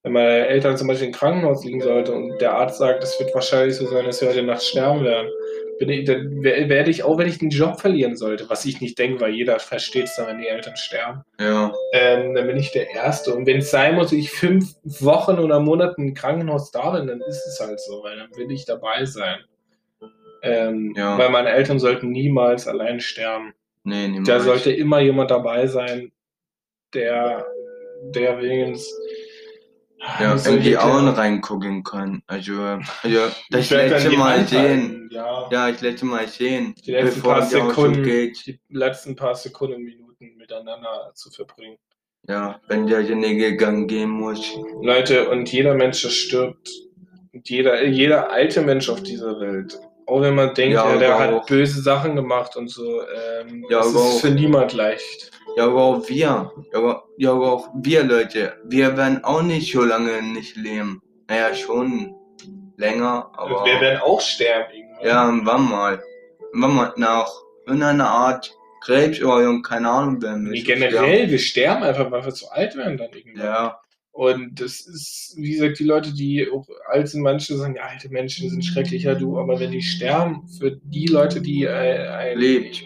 wenn 0.03 0.13
meine 0.13 0.47
Eltern 0.49 0.77
zum 0.77 0.89
Beispiel 0.89 1.09
im 1.09 1.13
Krankenhaus 1.15 1.65
liegen 1.65 1.81
sollte 1.81 2.13
und 2.13 2.39
der 2.41 2.55
Arzt 2.55 2.79
sagt, 2.79 3.03
es 3.05 3.19
wird 3.21 3.35
wahrscheinlich 3.35 3.77
so 3.77 3.87
sein, 3.87 4.05
dass 4.05 4.21
wir 4.21 4.29
heute 4.29 4.43
Nacht 4.43 4.63
sterben 4.63 5.05
werden, 5.05 5.31
ich, 5.79 6.05
dann 6.05 6.43
wer- 6.45 6.69
werde 6.69 6.91
ich, 6.91 7.03
auch 7.03 7.19
wenn 7.19 7.27
ich 7.29 7.39
den 7.39 7.51
Job 7.51 7.81
verlieren 7.81 8.17
sollte, 8.17 8.49
was 8.49 8.65
ich 8.65 8.81
nicht 8.81 8.97
denke, 8.99 9.21
weil 9.21 9.33
jeder 9.35 9.59
versteht 9.59 10.05
es 10.05 10.15
dann, 10.17 10.29
wenn 10.29 10.39
die 10.39 10.47
Eltern 10.47 10.77
sterben, 10.77 11.23
Ja, 11.41 11.73
ähm, 11.93 12.35
dann 12.35 12.47
bin 12.47 12.57
ich 12.57 12.71
der 12.71 12.91
Erste. 12.91 13.35
Und 13.35 13.47
wenn 13.47 13.59
es 13.59 13.71
sein 13.73 13.97
muss, 13.97 14.13
ich 14.13 14.31
fünf 14.31 14.75
Wochen 14.85 15.39
oder 15.41 15.59
Monate 15.59 15.95
im 15.99 16.15
Krankenhaus 16.15 16.71
da 16.71 16.91
bin, 16.91 17.09
dann 17.09 17.21
ist 17.23 17.45
es 17.47 17.59
halt 17.61 17.81
so, 17.81 18.03
weil 18.05 18.17
dann 18.17 18.29
will 18.37 18.51
ich 18.53 18.65
dabei 18.65 19.05
sein. 19.05 19.39
Ähm, 20.43 20.95
Ja. 20.97 21.19
Weil 21.19 21.31
meine 21.31 21.51
Eltern 21.51 21.79
sollten 21.81 22.11
niemals 22.11 22.69
allein 22.69 23.01
sterben. 23.01 23.53
nee, 23.85 24.07
niemals. 24.09 24.29
Da 24.29 24.39
sollte 24.41 24.71
immer 24.73 25.01
jemand 25.01 25.31
dabei 25.33 25.67
sein, 25.67 26.13
der, 26.95 27.45
der 28.15 28.41
wenigstens 28.41 28.93
ja, 30.21 30.33
in 30.35 30.59
ich 30.59 30.65
die? 30.65 30.79
Augen 30.79 31.09
reingucken 31.09 31.83
kann. 31.85 32.23
Also, 32.27 32.55
also 32.61 32.87
das 33.51 33.61
Ich 33.61 33.71
letzte 33.71 34.11
Mal 34.11 34.47
sehen. 34.47 35.09
Ja. 35.13 35.49
Ja, 35.51 35.71
das 35.71 35.81
letzte 35.83 36.07
Mal 36.07 36.27
sehen, 36.29 36.75
Die 36.85 36.91
letzten 36.93 37.21
bevor 37.21 37.35
paar 37.35 37.43
Sekunden, 37.43 38.03
geht. 38.03 38.47
die 38.47 38.61
letzten 38.71 39.15
paar 39.17 39.35
Sekunden, 39.35 39.83
Minuten 39.83 40.37
miteinander 40.37 41.13
zu 41.15 41.31
verbringen. 41.31 41.77
Ja, 42.29 42.61
wenn 42.69 42.87
derjenige 42.87 43.51
gegangen 43.51 43.87
gehen 43.89 44.11
muss. 44.11 44.41
Leute, 44.81 45.29
und 45.29 45.51
jeder 45.53 45.75
Mensch, 45.75 46.03
der 46.03 46.11
stirbt, 46.11 46.71
und 47.33 47.49
jeder, 47.51 47.85
jeder 47.85 48.31
alte 48.31 48.63
Mensch 48.63 48.89
auf 48.89 49.03
dieser 49.03 49.41
Welt, 49.41 49.79
auch 50.07 50.21
wenn 50.23 50.35
man 50.35 50.55
denkt, 50.55 50.75
Ja, 50.75 50.93
ja, 50.93 50.99
der 50.99 51.19
hat 51.19 51.33
auch- 51.33 51.47
böse 51.47 51.81
Sachen 51.83 52.15
gemacht 52.17 52.57
und 52.57 52.69
so, 52.69 53.03
ähm, 53.03 53.65
Ja, 53.69 53.79
das 53.79 53.89
ist 53.89 53.97
auch- 53.97 54.21
für 54.21 54.31
niemand 54.31 54.73
leicht. 54.73 55.31
Ja, 55.57 55.67
aber 55.67 55.83
auch 55.83 56.09
wir. 56.09 56.17
Ja, 56.73 56.79
aber, 56.79 57.05
ja, 57.19 57.33
aber 57.33 57.53
auch 57.53 57.69
wir 57.75 58.05
Leute. 58.05 58.55
Wir 58.65 58.97
werden 58.97 59.23
auch 59.25 59.43
nicht 59.43 59.73
so 59.73 59.83
lange 59.85 60.23
nicht 60.23 60.57
leben. 60.57 61.01
Naja, 61.29 61.55
schon 61.55 62.15
länger, 62.77 63.31
aber. 63.37 63.65
wir 63.65 63.81
werden 63.81 64.01
auch 64.01 64.21
sterben 64.21 64.73
irgendwann. 64.75 65.07
Ja, 65.07 65.41
wann 65.45 65.69
mal. 65.69 66.03
Wann 66.55 66.75
mal 66.75 66.93
nach 66.97 67.31
irgendeiner 67.67 68.09
Art 68.09 68.55
Krebs 68.83 69.23
oder 69.23 69.61
keine 69.63 69.89
Ahnung, 69.89 70.21
werden 70.23 70.45
wir 70.47 70.53
Nee, 70.53 70.63
generell, 70.63 71.31
wir 71.31 71.39
sterben 71.39 71.83
einfach, 71.85 72.11
weil 72.11 72.25
wir 72.25 72.35
zu 72.35 72.51
alt 72.51 72.77
werden 72.77 72.97
dann 72.97 73.09
sterben. 73.09 73.29
irgendwann. 73.29 73.47
Ja, 73.47 73.81
Und 74.11 74.61
das 74.61 74.81
ist, 74.81 75.35
wie 75.37 75.53
gesagt, 75.53 75.79
die 75.79 75.85
Leute, 75.85 76.13
die 76.13 76.49
auch 76.53 76.67
alt 76.89 77.09
sind, 77.09 77.23
manche 77.23 77.57
sagen, 77.57 77.77
ja, 77.77 77.83
alte 77.85 78.09
Menschen 78.09 78.51
sind 78.51 78.65
schrecklicher, 78.65 79.15
du, 79.15 79.39
aber 79.39 79.61
wenn 79.61 79.71
die 79.71 79.83
sterben, 79.83 80.47
für 80.59 80.73
die 80.83 81.07
Leute, 81.07 81.41
die 81.41 81.65
äh, 81.65 82.09
ein, 82.09 82.39
Lebt. 82.39 82.85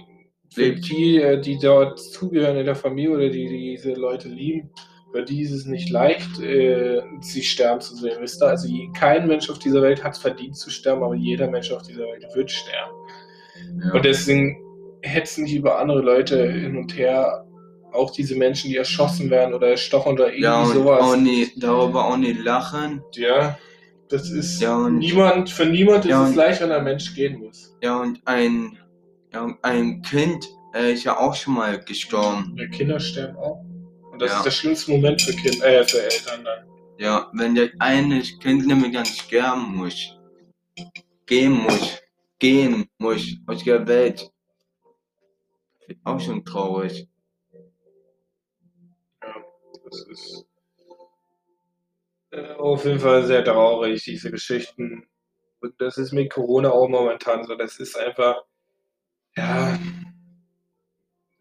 Für 0.57 0.73
die, 0.75 1.19
äh, 1.21 1.41
die 1.41 1.59
dort 1.59 2.01
zugehören 2.01 2.57
in 2.57 2.65
der 2.67 2.75
Familie 2.75 3.11
oder 3.11 3.29
die, 3.29 3.47
die 3.47 3.71
diese 3.77 3.93
Leute 3.93 4.29
lieben, 4.29 4.71
für 5.13 5.23
die 5.23 5.43
ist 5.43 5.53
es 5.53 5.67
nicht 5.67 5.91
leicht, 5.91 6.41
äh, 6.41 7.03
sie 7.21 7.43
sterben 7.43 7.81
zu 7.81 7.95
sehen. 7.95 8.17
Wisst 8.21 8.43
ihr? 8.43 8.49
Also 8.49 8.69
kein 8.99 9.27
Mensch 9.29 9.49
auf 9.51 9.59
dieser 9.59 9.83
Welt 9.83 10.03
hat 10.03 10.15
es 10.15 10.19
verdient 10.19 10.57
zu 10.57 10.71
sterben, 10.71 11.03
aber 11.03 11.15
jeder 11.15 11.49
Mensch 11.51 11.71
auf 11.71 11.83
dieser 11.83 12.05
Welt 12.05 12.25
wird 12.35 12.51
sterben. 12.51 12.93
ja. 13.85 13.93
Und 13.93 14.05
deswegen 14.05 14.57
hetzen 15.03 15.45
nicht 15.45 15.55
über 15.55 15.79
andere 15.79 16.01
Leute 16.01 16.51
hin 16.51 16.77
und 16.77 16.97
her. 16.97 17.45
Auch 17.93 18.11
diese 18.11 18.35
Menschen, 18.37 18.69
die 18.71 18.77
erschossen 18.77 19.31
werden 19.31 19.55
oder 19.55 19.69
erstochen 19.69 20.13
oder 20.15 20.27
irgendwie 20.27 20.43
ja 20.43 20.63
und 20.63 20.73
sowas. 20.75 21.01
auch 21.03 21.17
nie, 21.17 21.49
darüber 21.57 22.07
auch 22.07 22.17
nicht 22.19 22.41
lachen. 22.43 23.03
Ja, 23.15 23.59
das 24.11 24.29
ist 24.31 24.61
Ja, 24.61 24.77
und- 24.77 24.99
niemand, 24.99 25.49
für 25.49 25.65
niemand 25.67 26.05
ist 26.05 26.11
Ja, 26.11 26.25
es 26.25 26.31
und- 26.31 26.37
leicht, 26.37 26.61
wenn 26.61 26.73
ein 26.73 26.85
Mensch 26.85 27.15
gehen 27.15 27.39
muss. 27.39 27.75
Ja, 27.83 28.01
und 28.01 28.21
ein, 28.27 28.77
ein 29.63 30.03
Kind 30.03 30.49
äh, 30.75 30.93
ist 30.93 31.05
ja 31.05 31.19
auch 31.19 31.35
schon 31.35 31.55
mal 31.55 31.79
gestorben. 31.81 32.55
Ja, 32.57 32.67
Kinder 32.69 33.01
sterben 33.01 33.37
auch. 33.37 33.65
Und 34.13 34.21
das 34.21 34.31
Ja. 34.31 34.37
ist 34.39 34.45
der 34.45 34.51
schlimmste 34.51 34.91
Moment 34.93 35.21
für 35.23 35.33
Kind, 35.33 35.63
äh, 35.63 35.85
für 35.85 36.03
Eltern 36.03 36.45
dann. 36.45 36.67
Ja, 36.99 37.31
wenn 37.35 37.55
der 37.55 37.71
eine 37.79 38.21
Kind 38.21 38.67
nämlich 38.67 38.93
dann 38.93 39.05
sterben 39.07 39.77
muss. 39.77 40.19
Gehen 41.27 41.53
muss. 41.53 41.99
Gehen 42.39 42.89
muss 42.99 43.23
aus 43.47 43.65
der 43.65 43.87
Welt. 43.87 44.31
Auch 46.05 46.21
schon 46.21 46.45
traurig. 46.45 47.09
Das 49.85 50.07
ist 50.11 50.47
äh, 52.31 52.53
auf 52.55 52.85
jeden 52.85 52.99
Fall 52.99 53.25
sehr 53.25 53.45
traurig, 53.45 54.03
diese 54.05 54.31
Geschichten. 54.31 55.07
Und 55.61 55.81
das 55.81 55.97
ist 55.99 56.13
mit 56.13 56.33
Corona 56.33 56.71
auch 56.71 56.89
momentan 56.89 57.45
so. 57.47 57.55
Das 57.55 57.79
ist 57.79 57.97
einfach, 57.97 58.43
ja, 59.37 59.79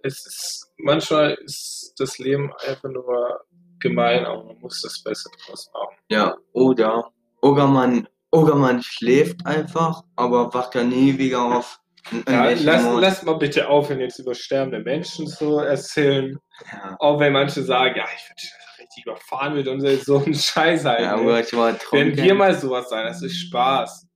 es 0.06 0.26
ist, 0.26 0.74
manchmal 0.78 1.34
ist 1.46 1.94
das 1.98 2.20
Leben 2.20 2.52
einfach 2.68 2.90
nur 2.90 3.46
gemein, 3.80 4.26
aber 4.26 4.44
man 4.44 4.60
muss 4.60 4.82
das 4.82 5.02
Beste 5.04 5.30
draus 5.46 5.70
machen. 5.74 5.96
Ja, 6.10 6.36
oder, 6.54 7.12
oder 7.42 7.68
man, 7.68 8.08
oder 8.32 8.56
man 8.56 8.82
schläft 8.84 9.46
einfach, 9.46 10.04
aber 10.16 10.54
wacht 10.54 10.76
dann 10.76 10.90
nie 10.90 11.18
wieder 11.18 11.42
auf. 11.42 11.80
Ja, 12.28 12.50
lass, 12.52 12.86
lass 13.00 13.24
mal 13.24 13.38
bitte 13.38 13.68
aufhören, 13.68 14.00
jetzt 14.00 14.20
über 14.20 14.36
sterbende 14.36 14.80
Menschen 14.80 15.26
zu 15.26 15.58
erzählen. 15.58 16.38
Ja, 16.72 16.96
Auch 17.00 17.20
wenn 17.20 17.34
manche 17.34 17.64
sagen, 17.64 17.96
ja, 17.98 18.06
ich 18.16 18.28
bin 18.28 18.36
richtig 18.80 19.06
überfahren 19.06 19.56
mit 19.56 19.68
uns, 19.68 20.06
so 20.06 20.24
ein 20.24 20.34
Scheiß 20.36 20.86
halt. 20.86 21.00
ja 21.00 21.16
ne? 21.16 21.22
aber 21.22 21.40
ich 21.40 21.52
war 21.54 21.76
Wenn 21.92 22.16
wir 22.16 22.36
mal 22.36 22.54
sowas 22.54 22.90
sein, 22.90 23.06
das 23.06 23.24
ist 23.24 23.38
Spaß. 23.38 24.08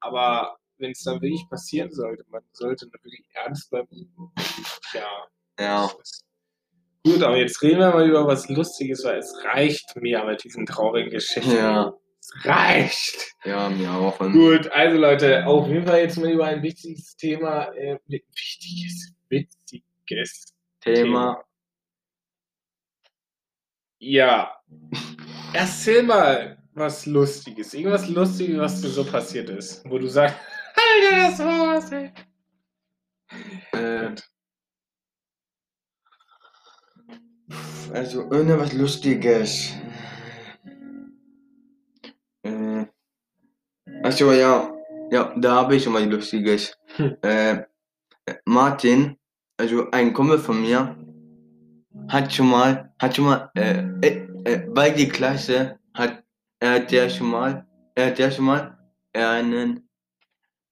Aber 0.00 0.56
wenn 0.78 0.90
es 0.92 1.02
dann 1.02 1.20
wirklich 1.20 1.46
passieren 1.48 1.92
sollte, 1.92 2.24
man 2.30 2.42
sollte 2.52 2.86
dann 2.86 3.02
wirklich 3.02 3.24
ernst 3.34 3.70
bleiben. 3.70 4.10
Ja. 4.92 5.08
Ja, 5.58 5.90
Gut, 7.04 7.22
aber 7.22 7.36
jetzt 7.36 7.62
reden 7.62 7.78
wir 7.78 7.90
mal 7.90 8.08
über 8.08 8.26
was 8.26 8.48
Lustiges, 8.48 9.04
weil 9.04 9.18
es 9.18 9.32
reicht 9.44 9.94
mir 9.96 10.24
mit 10.24 10.42
diesen 10.42 10.66
traurigen 10.66 11.10
Geschichten. 11.10 11.52
ja, 11.52 11.94
Es 12.18 12.44
reicht. 12.44 13.32
ja, 13.44 13.68
mir 13.68 13.92
auch. 13.92 14.18
Gut, 14.18 14.66
also 14.72 14.98
Leute, 14.98 15.46
auf 15.46 15.68
jeden 15.68 15.86
Fall 15.86 16.00
jetzt 16.00 16.18
mal 16.18 16.30
über 16.32 16.46
ein 16.46 16.62
wichtiges 16.64 17.14
Thema. 17.16 17.72
Äh, 17.74 17.98
wichtiges, 18.08 19.14
witziges 19.28 20.46
Thema. 20.80 21.44
Ja. 23.98 24.60
Erzähl 25.52 26.02
mal 26.02 26.58
was 26.74 27.06
Lustiges. 27.06 27.72
Irgendwas 27.72 28.08
Lustiges, 28.08 28.58
was 28.58 28.80
dir 28.82 28.88
so 28.88 29.04
passiert 29.04 29.48
ist. 29.50 29.88
Wo 29.88 29.98
du 29.98 30.08
sagst, 30.08 30.36
Alter, 30.96 31.74
das 31.74 31.92
ey. 31.92 32.12
Äh, 33.72 34.14
also 37.92 38.30
irgendwas 38.30 38.72
Lustiges. 38.72 39.74
Äh, 42.42 42.86
also 44.02 44.32
ja, 44.32 44.72
ja, 45.10 45.34
da 45.36 45.54
habe 45.56 45.76
ich 45.76 45.84
schon 45.84 45.92
mal 45.92 46.04
Lustiges. 46.04 46.76
Hm. 46.96 47.16
Äh, 47.22 47.64
Martin, 48.44 49.16
also 49.56 49.90
ein 49.90 50.12
Kumpel 50.12 50.38
von 50.38 50.60
mir, 50.60 50.96
hat 52.08 52.32
schon 52.32 52.48
mal, 52.50 52.92
hat 53.00 53.16
schon 53.16 53.26
mal, 53.26 53.50
äh, 53.54 53.84
äh, 54.02 54.28
äh, 54.44 54.58
bei 54.70 54.90
die 54.90 55.08
Klasse 55.08 55.78
hat 55.94 56.24
er 56.60 56.80
der 56.80 57.08
schon 57.08 57.30
mal, 57.30 57.66
er 57.94 58.06
hat 58.06 58.18
der 58.18 58.30
schon 58.30 58.46
mal 58.46 58.78
einen, 59.12 59.85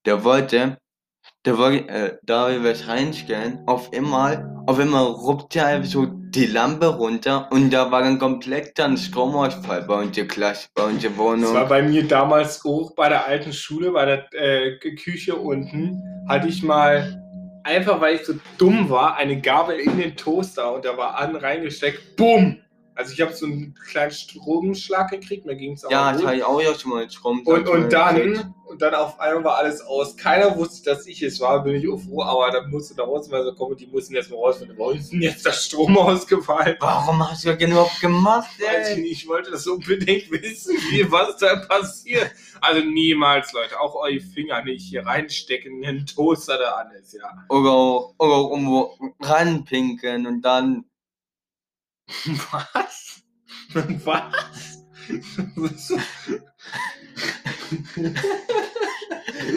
der 0.06 0.24
wollte, 0.24 0.78
der 1.46 1.58
wollte, 1.58 1.88
äh, 1.88 2.18
da 2.22 2.50
wir 2.50 2.64
was 2.64 2.88
reinstellen, 2.88 3.60
auf 3.66 3.92
einmal, 3.92 4.46
auf 4.66 4.78
einmal 4.78 5.04
ruppt 5.04 5.56
er 5.56 5.84
so 5.84 6.06
die 6.06 6.46
Lampe 6.46 6.86
runter 6.86 7.48
und 7.52 7.70
da 7.70 7.90
war 7.90 8.02
dann 8.02 8.18
komplett 8.18 8.78
dann 8.78 8.96
Stromausfall 8.96 9.82
bei 9.82 10.02
uns 10.02 10.12
der 10.16 10.26
Klasse, 10.26 10.68
bei 10.74 10.84
unserer 10.84 11.10
Das 11.40 11.54
war 11.54 11.62
Wohnung. 11.62 11.68
bei 11.68 11.82
mir 11.82 12.06
damals 12.08 12.62
hoch 12.64 12.94
bei 12.96 13.08
der 13.08 13.26
alten 13.26 13.52
Schule, 13.52 13.92
bei 13.92 14.04
der 14.04 14.26
äh, 14.32 14.78
Küche 14.96 15.36
unten, 15.36 16.02
hatte 16.28 16.48
ich 16.48 16.62
mal, 16.62 17.22
einfach 17.62 18.00
weil 18.00 18.16
ich 18.16 18.24
so 18.26 18.34
dumm 18.58 18.90
war, 18.90 19.16
eine 19.16 19.40
Gabel 19.40 19.78
in 19.78 19.98
den 19.98 20.16
Toaster 20.16 20.74
und 20.74 20.84
der 20.84 20.96
war 20.96 21.18
an 21.18 21.36
reingesteckt. 21.36 22.16
Bumm! 22.16 22.63
Also 22.96 23.12
ich 23.12 23.20
habe 23.20 23.32
so 23.32 23.46
einen 23.46 23.74
kleinen 23.74 24.12
Stromschlag 24.12 25.10
gekriegt, 25.10 25.46
mir 25.46 25.56
ging 25.56 25.72
es 25.72 25.84
auch 25.84 25.90
Ja, 25.90 26.12
gut. 26.12 26.24
hatte 26.24 26.36
ich 26.36 26.44
auch 26.44 26.60
ja 26.60 26.74
schon 26.74 26.92
mal 26.92 27.10
Strom. 27.10 27.40
Und, 27.44 27.68
und 27.68 27.92
dann, 27.92 28.54
und 28.66 28.80
dann 28.80 28.94
auf 28.94 29.18
einmal 29.18 29.42
war 29.44 29.56
alles 29.56 29.80
aus. 29.80 30.16
Keiner 30.16 30.56
wusste, 30.56 30.90
dass 30.90 31.06
ich 31.06 31.20
es 31.22 31.40
war, 31.40 31.64
bin 31.64 31.74
ich 31.74 31.88
auch 31.88 31.98
froh, 31.98 32.22
aber 32.22 32.52
dann 32.52 32.70
musste 32.70 32.94
der 32.94 33.06
Hausmeister 33.06 33.52
kommen, 33.56 33.76
die 33.76 33.88
mussten 33.88 34.14
jetzt 34.14 34.30
mal 34.30 34.36
rausfinden, 34.36 34.78
warum 34.78 34.96
ist 34.96 35.10
denn 35.12 35.22
jetzt 35.22 35.44
der 35.44 35.52
Strom 35.52 35.98
ausgefallen? 35.98 36.76
Warum 36.78 37.28
hast 37.28 37.44
du 37.44 37.52
das 37.52 37.60
überhaupt 37.60 38.00
gemacht, 38.00 38.50
ey? 38.60 39.00
nicht, 39.00 39.22
ich 39.22 39.28
wollte 39.28 39.50
das 39.50 39.66
unbedingt 39.66 40.30
wissen, 40.30 40.76
wie, 40.90 41.10
was 41.10 41.36
da 41.38 41.56
passiert. 41.56 42.30
Also 42.60 42.80
niemals, 42.86 43.52
Leute, 43.52 43.80
auch 43.80 43.96
eure 43.96 44.20
Finger 44.20 44.62
nicht 44.64 44.88
hier 44.88 45.04
reinstecken 45.04 45.82
in 45.82 45.96
den 45.98 46.06
Toaster 46.06 46.58
da 46.58 46.70
an 46.76 46.92
ist, 46.92 47.12
ja. 47.14 47.28
Oder 47.48 47.70
auch, 47.72 48.14
oder 48.18 48.50
irgendwo 48.50 48.94
ranpinkeln 49.20 50.26
und 50.26 50.42
dann, 50.42 50.84
Was? 52.52 53.22
Was? 54.04 54.84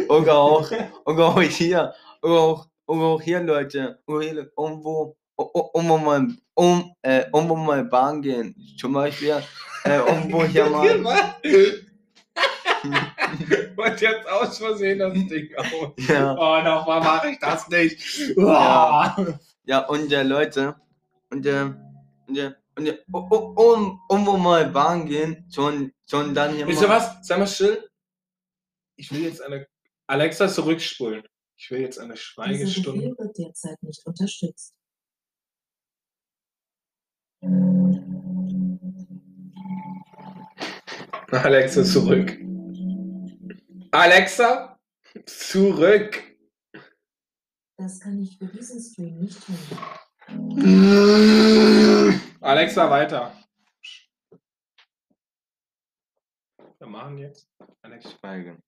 oder 0.10 0.38
auch, 0.38 0.70
oder 1.06 1.26
auch 1.26 1.42
hier, 1.42 1.94
oder 2.22 2.40
auch, 2.40 2.68
oder 2.88 3.04
auch 3.04 3.22
hier, 3.22 3.40
Leute, 3.42 4.00
oder 4.08 4.26
hier, 4.26 4.52
irgendwo, 4.58 5.16
um, 5.36 5.92
um 5.92 6.04
mal, 6.04 6.28
um, 6.56 6.94
äh, 7.02 7.26
um, 7.32 7.52
um 7.52 7.66
mal 7.66 7.84
Bahn 7.86 8.22
gehen. 8.22 8.56
Zum 8.80 8.94
Beispiel, 8.94 9.42
äh, 9.84 10.00
um 10.00 10.32
wo 10.32 10.44
ich 10.44 10.54
ja 10.54 10.70
mal. 10.70 11.36
Und 13.76 14.02
jetzt 14.02 14.28
aus 14.30 14.58
Versehen 14.58 15.00
das 15.00 15.14
Ding 15.14 15.50
aus. 15.58 15.92
Ja. 16.08 16.34
Oh, 16.34 16.62
nochmal 16.64 17.02
mache 17.02 17.30
ich 17.30 17.40
das 17.40 17.68
nicht. 17.70 18.02
Ja. 18.36 19.16
Ja, 19.66 19.80
und 19.88 20.12
äh, 20.14 20.24
Leute, 20.24 20.76
und 21.30 21.46
äh, 21.46 21.72
und, 22.28 22.38
äh, 22.38 22.54
und 22.76 22.86
äh, 22.88 23.04
um, 23.12 23.56
um, 23.56 24.02
um 24.08 24.26
wo 24.26 24.38
mal 24.38 24.70
Bahn 24.70 25.06
gehen, 25.06 25.48
schon, 25.54 25.94
schon 26.10 26.34
dann 26.34 26.56
hier 26.56 26.68
Wisst 26.68 26.82
ihr 26.82 26.90
was? 26.90 27.26
Sei 27.26 27.38
mal 27.38 27.48
still. 27.48 27.90
Ich 28.96 29.12
will 29.12 29.24
jetzt 29.24 29.42
eine. 29.42 29.68
Alexa 30.08 30.48
zurückspulen. 30.48 31.24
Ich 31.58 31.70
will 31.72 31.82
jetzt 31.82 32.00
eine 32.00 32.14
Dieser 32.14 32.24
Schweigestunde. 32.24 33.10
Befehl 33.10 33.18
wird 33.18 33.38
derzeit 33.38 33.84
nicht 33.84 34.06
unterstützt. 34.06 34.74
Alexa 41.32 41.84
zurück. 41.84 42.38
Alexa 43.92 44.80
zurück. 45.26 46.24
Das 47.78 48.00
kann 48.00 48.22
ich 48.22 48.38
für 48.38 48.46
diesen 48.46 48.82
Stream 48.82 49.20
nicht 49.20 49.46
tun. 49.46 49.58
Alexa 52.42 52.90
weiter. 52.90 53.32
Wir 56.80 56.88
machen 56.88 57.18
jetzt 57.18 57.48
eine 57.82 58.02
Schweigen. 58.02 58.62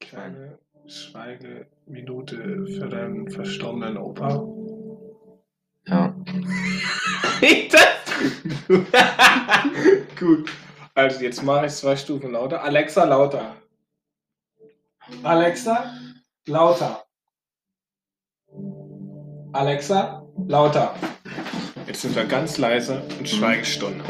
kleine 0.00 0.58
Schweigeminute 0.86 2.66
für 2.66 2.88
deinen 2.88 3.30
verstorbenen 3.30 3.96
Opa. 3.96 4.46
Ja. 5.86 6.14
Gut. 10.18 10.50
Also 10.94 11.22
jetzt 11.22 11.42
mache 11.42 11.66
ich 11.66 11.72
zwei 11.72 11.96
Stufen 11.96 12.32
lauter. 12.32 12.62
Alexa 12.62 13.04
lauter. 13.04 13.56
Alexa 15.22 15.94
lauter. 16.46 17.04
Alexa 19.52 20.27
lauter. 20.46 20.94
Jetzt 21.86 22.02
sind 22.02 22.14
wir 22.14 22.24
ganz 22.24 22.58
leise 22.58 23.02
und 23.18 23.28
Schweigestunde. 23.28 24.04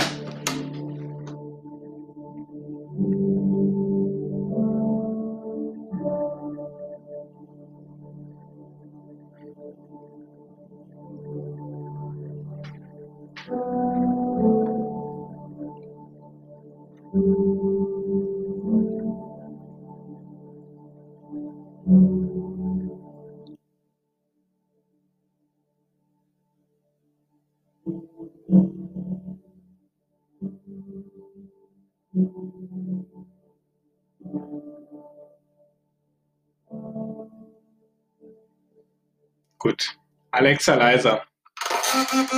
Gut. 39.59 39.99
Alexa 40.31 40.75
leiser. 40.75 41.27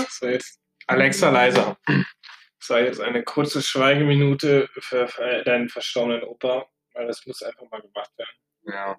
So 0.09 0.27
jetzt. 0.27 0.59
Alexa 0.87 1.31
leiser. 1.31 1.77
So, 2.59 2.77
jetzt 2.77 3.01
eine 3.01 3.23
kurze 3.23 3.63
Schweigeminute 3.63 4.69
für, 4.73 5.09
für 5.09 5.43
deinen 5.45 5.69
verstorbenen 5.69 6.23
Opa, 6.25 6.67
weil 6.95 7.07
das 7.07 7.25
muss 7.27 7.43
einfach 7.43 7.65
mal 7.71 7.81
gemacht 7.81 8.11
werden. 8.17 8.37
Ja. 8.65 8.97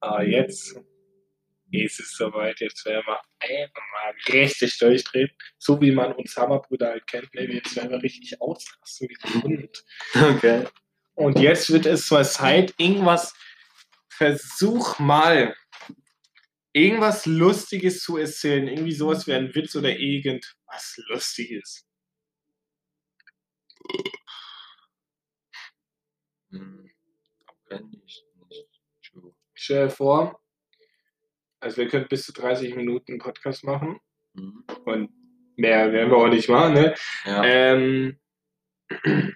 Aber 0.00 0.24
jetzt 0.24 0.76
ist 1.82 2.00
es 2.00 2.16
soweit. 2.16 2.60
Jetzt 2.60 2.84
werden 2.84 3.04
wir 3.06 3.20
einfach 3.40 3.82
mal 3.92 4.14
richtig 4.32 4.78
durchdrehen. 4.78 5.30
So 5.58 5.80
wie 5.80 5.92
man 5.92 6.12
uns 6.12 6.36
Hammerbrüder 6.36 6.88
halt 6.88 7.06
kennt. 7.06 7.34
Ne? 7.34 7.42
Jetzt 7.52 7.76
werden 7.76 7.90
wir 7.90 8.02
richtig 8.02 8.40
ausrasten 8.40 9.08
wie 9.08 9.16
ein 9.22 9.42
Hund. 9.42 9.84
Okay. 10.14 10.66
Und 11.14 11.38
jetzt 11.38 11.70
wird 11.70 11.86
es 11.86 12.10
mal 12.10 12.24
Zeit, 12.24 12.74
irgendwas, 12.76 13.34
versuch 14.08 14.98
mal, 14.98 15.56
irgendwas 16.72 17.24
Lustiges 17.26 18.02
zu 18.02 18.16
erzählen. 18.16 18.66
Irgendwie 18.68 18.92
sowas 18.92 19.26
wie 19.26 19.32
ein 19.32 19.54
Witz 19.54 19.76
oder 19.76 19.96
irgendwas 19.96 21.00
Lustiges. 21.08 21.86
Hm. 26.50 26.90
Ich 27.70 27.80
nicht. 27.80 28.24
Stell 29.54 29.86
dir 29.86 29.90
vor, 29.90 30.43
also 31.64 31.78
wir 31.78 31.88
können 31.88 32.06
bis 32.08 32.26
zu 32.26 32.32
30 32.34 32.76
Minuten 32.76 33.16
Podcast 33.18 33.64
machen 33.64 33.98
Hm. 34.36 34.64
und 34.84 35.10
mehr 35.56 35.90
werden 35.92 36.10
wir 36.10 36.18
auch 36.18 36.28
nicht 36.28 36.48
machen, 36.48 36.74
ne? 36.74 36.94
Ja. 37.24 37.44
Ähm, 37.44 38.18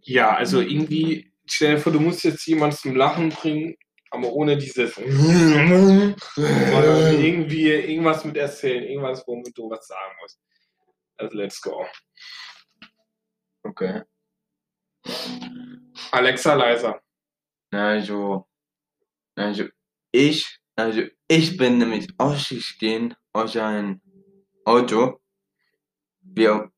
ja, 0.00 0.34
also 0.34 0.60
irgendwie, 0.60 1.30
stell 1.44 1.74
dir 1.74 1.80
vor, 1.80 1.92
du 1.92 2.00
musst 2.00 2.24
jetzt 2.24 2.46
jemanden 2.46 2.76
zum 2.76 2.96
Lachen 2.96 3.28
bringen, 3.28 3.76
aber 4.10 4.32
ohne 4.32 4.56
dieses 4.56 4.96
irgendwie 6.36 7.72
irgendwas 7.72 8.24
mit 8.24 8.36
erzählen, 8.38 8.84
irgendwas, 8.84 9.22
womit 9.26 9.58
du 9.58 9.68
was 9.68 9.86
sagen 9.86 10.14
musst. 10.22 10.40
Also 11.16 11.36
let's 11.36 11.60
go. 11.60 11.84
Okay. 13.64 14.02
Alexa 16.10 16.54
leiser. 16.54 17.00
Also, 17.70 18.46
also 19.34 19.64
ich, 20.12 20.58
also 20.76 21.02
ich 21.28 21.56
bin 21.56 21.78
nämlich 21.78 22.08
ausgestiegen 22.18 23.14
aus 23.32 23.56
einem 23.56 24.00
Auto. 24.64 25.20
Wir 26.22 26.70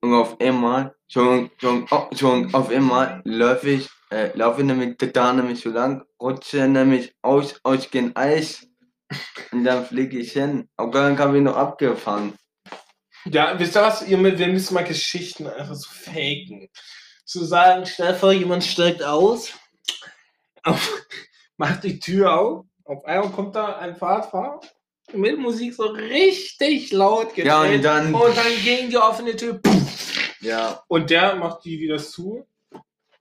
und 0.00 0.14
auf 0.14 0.40
einmal, 0.40 0.94
schon, 1.08 1.50
schon, 1.58 1.86
oh, 1.90 2.08
schon 2.14 2.54
auf 2.54 2.70
einmal 2.70 3.22
laufe 3.24 3.70
ich, 3.70 3.88
äh, 4.10 4.36
laufe 4.36 4.62
nämlich 4.62 4.96
da 4.98 5.32
nämlich 5.32 5.60
so 5.60 5.70
lang, 5.70 6.04
rutsche 6.20 6.68
nämlich 6.68 7.14
aus, 7.22 7.58
aus 7.64 7.90
dem 7.90 8.12
Eis 8.14 8.66
und 9.52 9.64
dann 9.64 9.84
fliege 9.84 10.18
ich 10.18 10.32
hin. 10.32 10.68
Aber 10.76 11.00
dann 11.00 11.18
habe 11.18 11.38
ich 11.38 11.42
noch 11.42 11.56
abgefangen. 11.56 12.34
Ja, 13.24 13.58
wisst 13.58 13.76
ihr 13.76 13.82
was? 13.82 14.08
Wir 14.08 14.18
müssen 14.18 14.74
mal 14.74 14.84
Geschichten 14.84 15.48
einfach 15.48 15.74
so 15.74 15.88
faken. 15.90 16.68
Zu 17.24 17.44
sagen, 17.44 17.84
stell 17.86 18.14
vor, 18.14 18.32
jemand 18.32 18.62
steigt 18.62 19.02
aus, 19.02 19.52
auf, 20.62 21.04
macht 21.56 21.82
die 21.82 21.98
Tür 21.98 22.38
auf, 22.38 22.66
auf 22.86 23.04
einmal 23.04 23.30
kommt 23.30 23.54
da 23.56 23.76
ein 23.78 23.96
Fahrradfahrer 23.96 24.60
mit 25.12 25.38
Musik 25.38 25.74
so 25.74 25.84
richtig 25.84 26.92
laut 26.92 27.28
gedreht 27.34 27.46
Ja, 27.46 27.62
und 27.62 27.82
dann- 27.84 28.14
und 28.14 28.36
dann 28.36 28.44
gegen 28.64 28.90
die 28.90 28.96
offene 28.98 29.36
Tür. 29.36 29.60
Ja, 30.40 30.82
Und 30.88 31.10
der 31.10 31.36
macht 31.36 31.64
die 31.64 31.78
wieder 31.80 31.98
zu. 31.98 32.46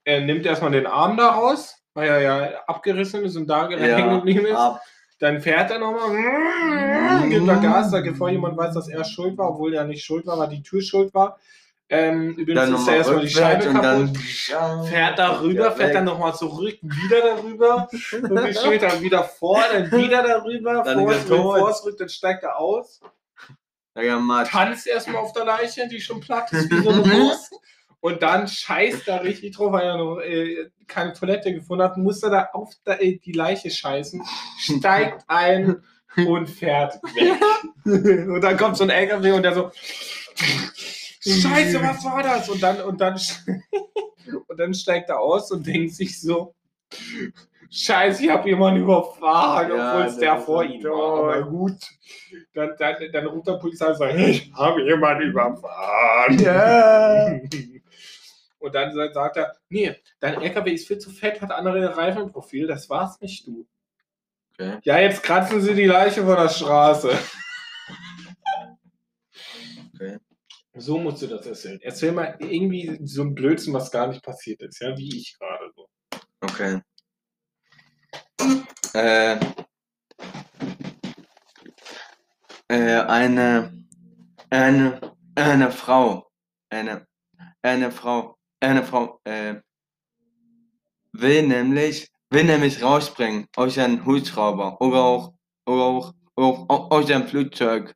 Er 0.03 0.21
nimmt 0.21 0.45
erstmal 0.45 0.71
den 0.71 0.85
Arm 0.85 1.17
da 1.17 1.29
raus, 1.29 1.75
weil 1.93 2.07
er 2.09 2.21
ja 2.21 2.59
abgerissen 2.67 3.23
ist 3.23 3.35
und 3.35 3.47
da 3.47 3.67
hängen 3.69 3.83
ja, 3.83 4.15
geblieben 4.17 4.45
ist. 4.45 4.55
ab. 4.55 4.81
Dann 5.19 5.39
fährt 5.39 5.71
er 5.71 5.79
nochmal, 5.79 7.29
gibt 7.29 7.47
da 7.47 7.55
Gas, 7.55 7.89
da 7.91 8.01
bevor 8.01 8.29
jemand 8.29 8.57
weiß, 8.57 8.73
dass 8.73 8.89
er 8.89 9.03
schuld 9.05 9.37
war, 9.37 9.51
obwohl 9.51 9.73
er 9.73 9.85
nicht 9.85 10.03
schuld 10.03 10.27
war, 10.27 10.37
weil 10.37 10.49
die 10.49 10.61
Tür 10.61 10.81
schuld 10.81 11.13
war. 11.13 11.39
Ähm, 11.87 12.31
übrigens 12.35 12.61
Dann 12.63 12.75
ist 12.75 12.87
er 12.87 12.95
erstmal 12.95 13.19
die 13.21 13.29
Scheibe 13.29 13.65
kaputt. 13.65 13.83
dann 13.83 14.17
ja, 14.49 14.83
Fährt 14.83 15.19
darüber, 15.19 15.65
fährt 15.71 15.89
weg. 15.89 15.93
dann 15.93 16.05
nochmal 16.05 16.33
zurück, 16.33 16.77
wieder 16.81 17.21
darüber, 17.21 17.87
und 17.91 18.55
steht 18.57 18.81
dann 18.81 19.01
wieder 19.01 19.23
vor, 19.23 19.63
dann 19.71 19.91
wieder 19.91 20.23
darüber, 20.23 20.81
Dann 20.83 20.99
vor, 20.99 21.13
tot. 21.27 21.59
vor 21.59 21.73
zurück, 21.75 21.97
dann 21.99 22.09
steigt 22.09 22.41
er 22.43 22.57
aus, 22.57 23.01
Ja, 23.95 24.19
tanzt 24.45 24.87
erstmal 24.87 25.17
auf 25.17 25.33
der 25.33 25.45
Leiche, 25.45 25.87
die 25.87 26.01
schon 26.01 26.19
platt 26.21 26.51
ist 26.53 26.71
wie 26.71 26.81
so 26.81 26.89
eine 26.91 27.05
Wurst, 27.05 27.53
und 27.99 28.21
dann 28.23 28.47
scheißt 28.47 29.07
er 29.07 29.23
richtig 29.23 29.55
drauf, 29.55 29.71
weil 29.71 29.85
er 29.85 29.97
noch 29.97 30.19
äh, 30.21 30.69
keine 30.87 31.13
Toilette 31.13 31.53
gefunden 31.53 31.83
hat, 31.83 31.97
muss 31.97 32.21
er 32.23 32.29
da 32.31 32.49
auf 32.53 32.71
der, 32.85 33.01
äh, 33.01 33.17
die 33.17 33.31
Leiche 33.31 33.69
scheißen, 33.69 34.23
steigt 34.57 35.23
ein 35.27 35.83
und 36.25 36.47
fährt 36.49 36.95
weg. 37.13 38.27
und 38.27 38.41
dann 38.41 38.57
kommt 38.57 38.77
so 38.77 38.83
ein 38.85 38.89
LKW 38.89 39.31
und 39.33 39.43
der 39.43 39.53
so, 39.53 39.71
Scheiße, 41.25 41.81
was 41.81 42.03
war 42.05 42.23
das? 42.23 42.49
Und 42.49 42.61
dann, 42.61 42.81
und 42.81 43.01
dann, 43.01 43.19
und 44.47 44.59
dann 44.59 44.73
steigt 44.73 45.09
er 45.09 45.19
aus 45.19 45.51
und 45.51 45.65
denkt 45.65 45.93
sich 45.95 46.21
so, 46.21 46.53
Scheiße, 47.69 48.23
ich 48.23 48.29
habe 48.29 48.47
jemanden 48.47 48.83
überfahren, 48.83 49.69
Ja, 49.69 49.93
obwohl 49.93 50.05
es 50.05 50.17
der 50.17 50.37
vor 50.37 50.63
ihm 50.63 50.83
war. 50.83 51.35
Aber 51.35 51.43
gut. 51.43 51.77
Dann, 52.53 52.71
dann, 52.77 52.95
dann 53.11 53.25
ruft 53.25 53.47
der 53.47 53.53
Polizei 53.53 53.87
und 53.87 53.97
sagt, 53.97 54.15
ich 54.15 54.53
habe 54.53 54.83
jemanden 54.83 55.29
überfahren. 55.29 56.39
Ja. 56.39 57.39
Und 58.59 58.73
dann 58.73 58.91
sagt 59.13 59.37
er, 59.37 59.55
nee, 59.69 59.95
dein 60.19 60.41
LKW 60.41 60.71
ist 60.71 60.87
viel 60.87 60.97
zu 60.97 61.11
fett, 61.11 61.39
hat 61.39 61.51
andere 61.51 61.95
Reifenprofil, 61.95 62.65
das 62.65 62.89
war's 62.89 63.21
nicht 63.21 63.45
du. 63.45 63.67
Okay. 64.53 64.79
Ja, 64.81 64.97
jetzt 64.97 65.21
kratzen 65.21 65.61
sie 65.61 65.75
die 65.75 65.85
Leiche 65.85 66.23
von 66.23 66.35
der 66.35 66.49
Straße. 66.49 67.11
So 70.77 70.97
musst 70.97 71.21
du 71.21 71.27
das 71.27 71.45
erzählen. 71.45 71.79
Erzähl 71.81 72.11
mal 72.11 72.35
irgendwie 72.39 72.99
so 73.03 73.21
ein 73.21 73.33
Blödsinn, 73.33 73.73
was 73.73 73.91
gar 73.91 74.07
nicht 74.07 74.21
passiert 74.21 74.61
ist, 74.61 74.81
ja, 74.81 74.95
wie 74.97 75.15
ich 75.15 75.37
gerade 75.39 75.71
so. 75.73 75.87
Okay. 76.41 76.81
Äh, 78.93 79.39
äh, 82.67 83.01
eine, 83.07 83.85
eine, 84.49 85.15
eine 85.35 85.71
Frau, 85.71 86.29
eine, 86.69 87.07
eine 87.61 87.91
Frau, 87.91 88.37
eine 88.59 88.83
Frau, 88.83 89.21
äh, 89.23 89.55
will 91.13 91.47
nämlich, 91.47 92.09
will 92.29 92.43
nämlich 92.43 92.83
rausspringen 92.83 93.47
aus 93.55 93.77
einem 93.77 94.05
Hubschrauber 94.05 94.81
oder 94.81 95.03
auch, 95.03 95.33
oder 95.65 95.83
auch, 95.83 96.13
auch, 96.35 96.69
auch 96.69 96.91
aus 96.91 97.09
einem 97.09 97.27
Flugzeug. 97.27 97.95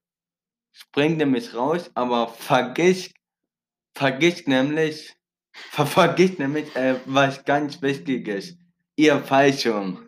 Springt 0.72 1.18
nämlich 1.18 1.54
raus, 1.54 1.92
aber 1.94 2.28
vergisst, 2.28 3.14
vergisst 3.94 4.48
nämlich, 4.48 5.16
ver 5.52 5.86
vergisst 5.86 6.40
nämlich, 6.40 6.76
äh, 6.76 6.96
was 7.06 7.44
ganz 7.46 7.82
wichtig 7.82 8.28
ist. 8.28 8.58
Ihr 8.96 9.20
Fallschirm. 9.20 10.06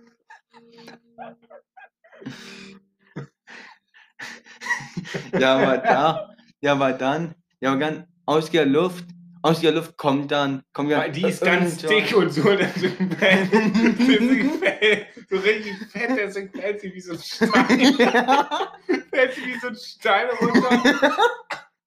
ja, 5.40 5.58
aber 5.58 5.78
da, 5.78 6.36
ja, 6.62 6.72
aber 6.74 6.94
dann, 6.94 7.36
ja, 7.60 7.72
aber 7.72 7.80
dann 7.80 8.08
aus 8.26 8.52
der 8.52 8.66
Luft, 8.66 9.06
aus 9.42 9.62
der 9.62 9.72
Luft 9.72 9.98
kommt 9.98 10.32
dann, 10.32 10.64
kommt 10.74 10.92
Weil 10.92 11.12
die 11.12 11.24
ist 11.28 11.44
ganz 11.44 11.78
dick 11.78 12.16
und 12.16 12.32
so, 12.32 12.56
deswegen 12.56 13.12
fällt, 13.12 13.50
so 15.30 15.38
richtig 15.38 15.76
fett, 15.92 16.12
deswegen 16.16 16.50
fällt 16.52 16.82
sie 16.82 16.94
wie 16.94 17.02
so 17.02 17.14
ein 17.14 17.20
Stein. 17.20 17.50
fällt 19.10 19.34
sie 19.34 19.46
wie 19.46 19.60
so 19.60 19.68
ein 19.68 19.76
Stein 19.76 20.28
runter. 20.40 21.18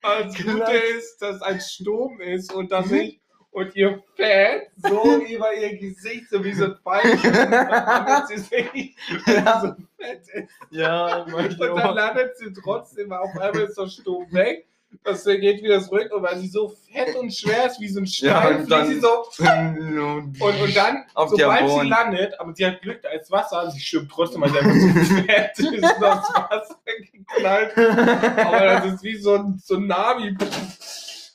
Das 0.02 0.36
Gute 0.36 0.72
ist, 0.96 1.18
dass 1.22 1.40
ein 1.42 1.60
Sturm 1.60 2.20
ist 2.20 2.52
und 2.52 2.70
dass 2.72 2.90
ich 2.90 3.20
und 3.54 3.74
ihr 3.76 4.02
Fett 4.16 4.68
so 4.76 5.16
über 5.28 5.54
ihr 5.54 5.78
Gesicht, 5.78 6.28
so 6.28 6.44
wie 6.44 6.52
so 6.52 6.64
ein 6.64 6.76
Pfeil, 6.82 7.16
damit 7.22 8.28
sie 8.28 8.38
sich 8.38 8.96
Ja. 9.26 9.60
so 9.60 9.74
fett 9.96 10.22
ist. 10.32 10.50
Ja, 10.70 11.22
Und 11.22 11.58
dann 11.60 11.94
landet 11.94 12.36
sie 12.36 12.52
trotzdem, 12.52 13.12
auf 13.12 13.30
einmal 13.38 13.62
ist 13.62 13.78
der 13.78 13.88
Sturm 13.88 14.26
weg. 14.32 14.66
Das 15.02 15.24
geht 15.24 15.62
wieder 15.62 15.80
zurück 15.82 16.12
und 16.12 16.22
weil 16.22 16.38
sie 16.38 16.48
so 16.48 16.68
fett 16.92 17.14
und 17.16 17.32
schwer 17.34 17.66
ist 17.66 17.80
wie 17.80 17.88
so 17.88 18.00
ein 18.00 18.04
Ja, 18.06 18.40
Stein, 18.40 18.48
und 18.56 18.66
fliegt 18.66 18.70
dann- 18.72 18.86
sie 18.88 19.00
so 19.00 19.24
und, 19.38 20.40
und, 20.40 20.60
und 20.62 20.76
dann, 20.76 21.04
sobald 21.26 21.70
sie 21.70 21.86
landet, 21.88 22.38
aber 22.40 22.54
sie 22.54 22.66
hat 22.66 22.80
Glück, 22.82 23.02
da 23.02 23.10
ist 23.10 23.30
Wasser, 23.30 23.70
sie 23.70 23.80
schwimmt 23.80 24.10
trotzdem, 24.12 24.42
weil 24.42 24.50
sie 24.50 24.58
einfach 24.58 24.74
so 24.74 25.14
fett 25.26 25.58
ist 25.58 25.96
und 25.96 26.04
aufs 26.04 26.34
Wasser 26.34 26.78
geknallt. 27.12 27.76
Aber 27.76 28.60
das 28.60 28.84
ist 28.94 29.02
wie 29.02 29.16
so 29.16 29.34
ein 29.34 29.58
Tsunami. 29.58 30.36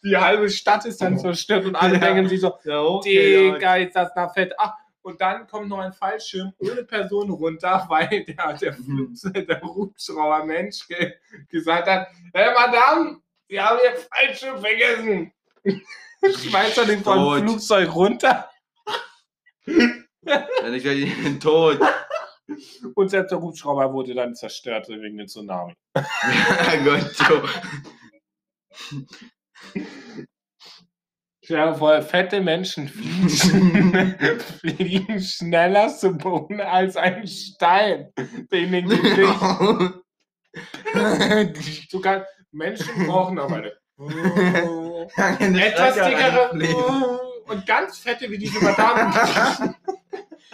Die 0.03 0.15
halbe 0.15 0.49
Stadt 0.49 0.85
ist 0.85 1.01
dann 1.01 1.19
zerstört 1.19 1.65
und 1.65 1.75
alle 1.75 1.95
Ja. 1.95 1.99
denken 1.99 2.29
sich 2.29 2.39
so, 2.39 2.53
ja, 2.63 2.81
okay, 2.81 3.51
Digga, 3.53 3.75
ist 3.77 3.95
das 3.95 4.13
da 4.15 4.29
fett. 4.29 4.53
Ach, 4.57 4.73
und 5.01 5.19
dann 5.19 5.47
kommt 5.47 5.67
noch 5.69 5.79
ein 5.79 5.91
Fallschirm 5.91 6.53
ohne 6.59 6.83
Person 6.83 7.29
runter, 7.31 7.85
weil 7.89 8.07
der, 8.25 8.53
der, 8.53 8.77
Mhm. 8.79 9.13
der 9.47 9.61
Hubschrauber-Mensch 9.61 10.87
ge 10.87 11.13
gesagt 11.49 11.87
hat, 11.87 12.07
hey 12.33 12.49
Madame, 12.53 13.17
Sie 13.49 13.59
haben 13.59 13.79
Ihr 13.83 13.97
Fallschirm 13.97 14.61
vergessen. 14.61 15.33
Schmeißt 16.23 16.77
er 16.77 16.85
den 16.85 17.03
vom. 17.03 17.39
Flugzeug 17.39 17.93
runter 17.95 18.49
Dann 19.65 20.73
ist 20.73 20.85
er 20.85 21.39
tot. 21.39 21.79
und 22.95 23.09
selbst 23.09 23.31
der 23.31 23.41
Hubschrauber 23.41 23.91
wurde 23.91 24.13
dann 24.13 24.35
zerstört 24.35 24.87
wegen 24.89 25.17
dem 25.17 25.27
Tsunami. 25.27 25.73
Ja, 25.95 26.75
Gott, 26.83 27.15
so. 27.15 27.41
Stell 31.43 31.71
dir 31.71 31.75
vor, 31.75 32.01
fette 32.03 32.41
Menschen 32.41 32.87
fliegen, 32.87 34.15
fliegen 34.59 35.19
schneller 35.21 35.89
zu 35.89 36.11
Boden 36.11 36.61
als 36.61 36.95
ein 36.95 37.25
Stein, 37.27 38.13
den 38.51 38.71
den 38.71 38.87
Gesicht 41.53 41.89
Sogar 41.89 42.25
Menschen 42.51 43.07
brauchen 43.07 43.39
aber 43.39 43.55
eine 43.55 43.71
etwas 45.65 45.95
dickere 45.95 47.19
und 47.47 47.65
ganz 47.65 47.97
fette 47.97 48.29
wie 48.29 48.37
diese 48.37 48.63
Madame. 48.63 49.75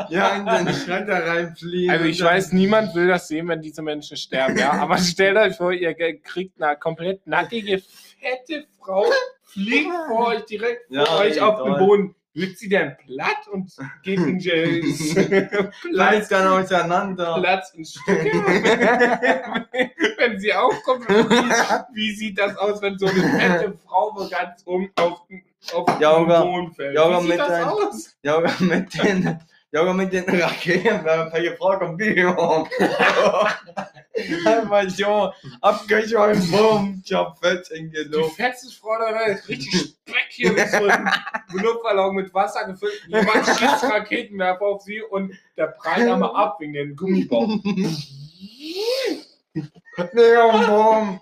Ja, 0.09 0.35
in 0.35 0.45
den 0.65 0.75
Schredder 0.75 1.25
reinfliegen. 1.25 1.89
Also 1.89 2.03
ich 2.03 2.21
weiß, 2.21 2.51
niemand 2.51 2.93
will 2.95 3.07
das 3.07 3.29
sehen, 3.29 3.47
wenn 3.47 3.61
diese 3.61 3.81
Menschen 3.81 4.17
sterben, 4.17 4.57
ja. 4.57 4.73
Aber 4.73 4.97
stellt 4.97 5.37
euch 5.37 5.55
vor, 5.55 5.71
ihr 5.71 5.93
kriegt 6.19 6.61
eine 6.61 6.75
komplett 6.77 7.25
nackige, 7.25 7.81
fette 8.19 8.65
Frau, 8.77 9.05
fliegt 9.43 9.93
vor 10.07 10.27
euch 10.27 10.43
direkt 10.45 10.87
vor 10.87 10.97
Ja, 10.97 11.17
euch 11.17 11.35
ey, 11.35 11.39
auf 11.39 11.63
den 11.63 11.65
toll. 11.71 11.79
Boden. 11.79 12.15
Wird 12.35 12.57
sie 12.57 12.67
denn 12.67 12.97
platt 12.97 13.47
und 13.49 13.71
geht 14.03 14.19
in 14.19 14.39
Platz 15.93 16.27
dann 16.27 16.47
auseinander. 16.47 17.37
Platz 17.39 17.73
in 17.73 17.85
Stücke? 17.85 18.15
wenn 20.17 20.39
sie 20.39 20.53
aufkommt, 20.53 21.07
wie, 21.09 21.95
wie 21.95 22.15
sieht 22.15 22.37
das 22.37 22.55
aus, 22.57 22.81
wenn 22.81 22.97
so 22.97 23.07
eine 23.07 23.21
fette 23.21 23.73
Frau 23.87 24.11
ganz 24.29 24.61
um 24.65 24.89
auf, 24.97 25.25
den- 25.27 25.43
auf 25.73 25.99
Ja, 26.01 26.17
den 26.19 26.27
Boden 26.27 26.73
fällt? 26.73 26.95
ja, 26.95 27.23
wie 27.23 27.27
sieht 27.27 27.39
das 27.39 27.49
ein- 27.49 27.63
aus? 27.63 28.17
Ja, 28.23 28.41
mit 28.59 28.93
den, 29.03 29.39
ja, 29.75 29.81
aber 29.81 29.93
mit 29.93 30.13
den 30.13 30.23
Raketen, 30.23 31.03
welche 31.03 31.57
Frau 31.57 31.77
kommt 31.77 31.99
die 32.01 32.23
um? 32.23 32.65
Einfach 34.45 34.89
so, 34.89 35.33
abgeschossen, 35.59 36.49
bumm, 36.49 37.01
ich 37.03 37.11
hab 37.13 37.37
fett 37.37 37.69
in 37.71 37.91
die 37.91 37.97
Die 38.05 38.09
Luft. 38.09 38.37
fetteste 38.37 38.73
Frau 38.79 38.97
der 38.97 39.13
Welt, 39.13 39.47
richtig 39.49 39.73
Speck 39.73 40.27
hier 40.29 40.53
mit 40.53 40.69
so 40.69 40.77
einem 40.77 41.09
Luftballon 41.51 42.15
mit 42.15 42.33
Wasser 42.33 42.65
gefüllt. 42.65 43.01
Jemand 43.07 43.45
schießt 43.45 43.83
Raketenwerfer 43.83 44.65
auf 44.65 44.81
sie 44.83 45.01
und 45.01 45.33
der 45.57 45.67
prallt 45.67 46.09
einmal 46.09 46.33
ab 46.33 46.55
wegen 46.61 46.71
dem 46.71 46.95
Gummibauch. 46.95 47.49
Mega 50.13 50.65
bumm. 50.67 51.19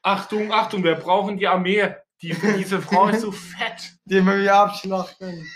Achtung, 0.00 0.50
Achtung, 0.50 0.82
wir 0.82 0.94
brauchen 0.94 1.36
die 1.36 1.46
Armee. 1.46 1.94
Die, 2.22 2.34
diese 2.56 2.80
Frau 2.80 3.08
ist 3.08 3.20
so 3.20 3.32
fett. 3.32 3.92
Die 4.06 4.24
will 4.24 4.44
wir 4.44 4.54
abschlachten. 4.54 5.46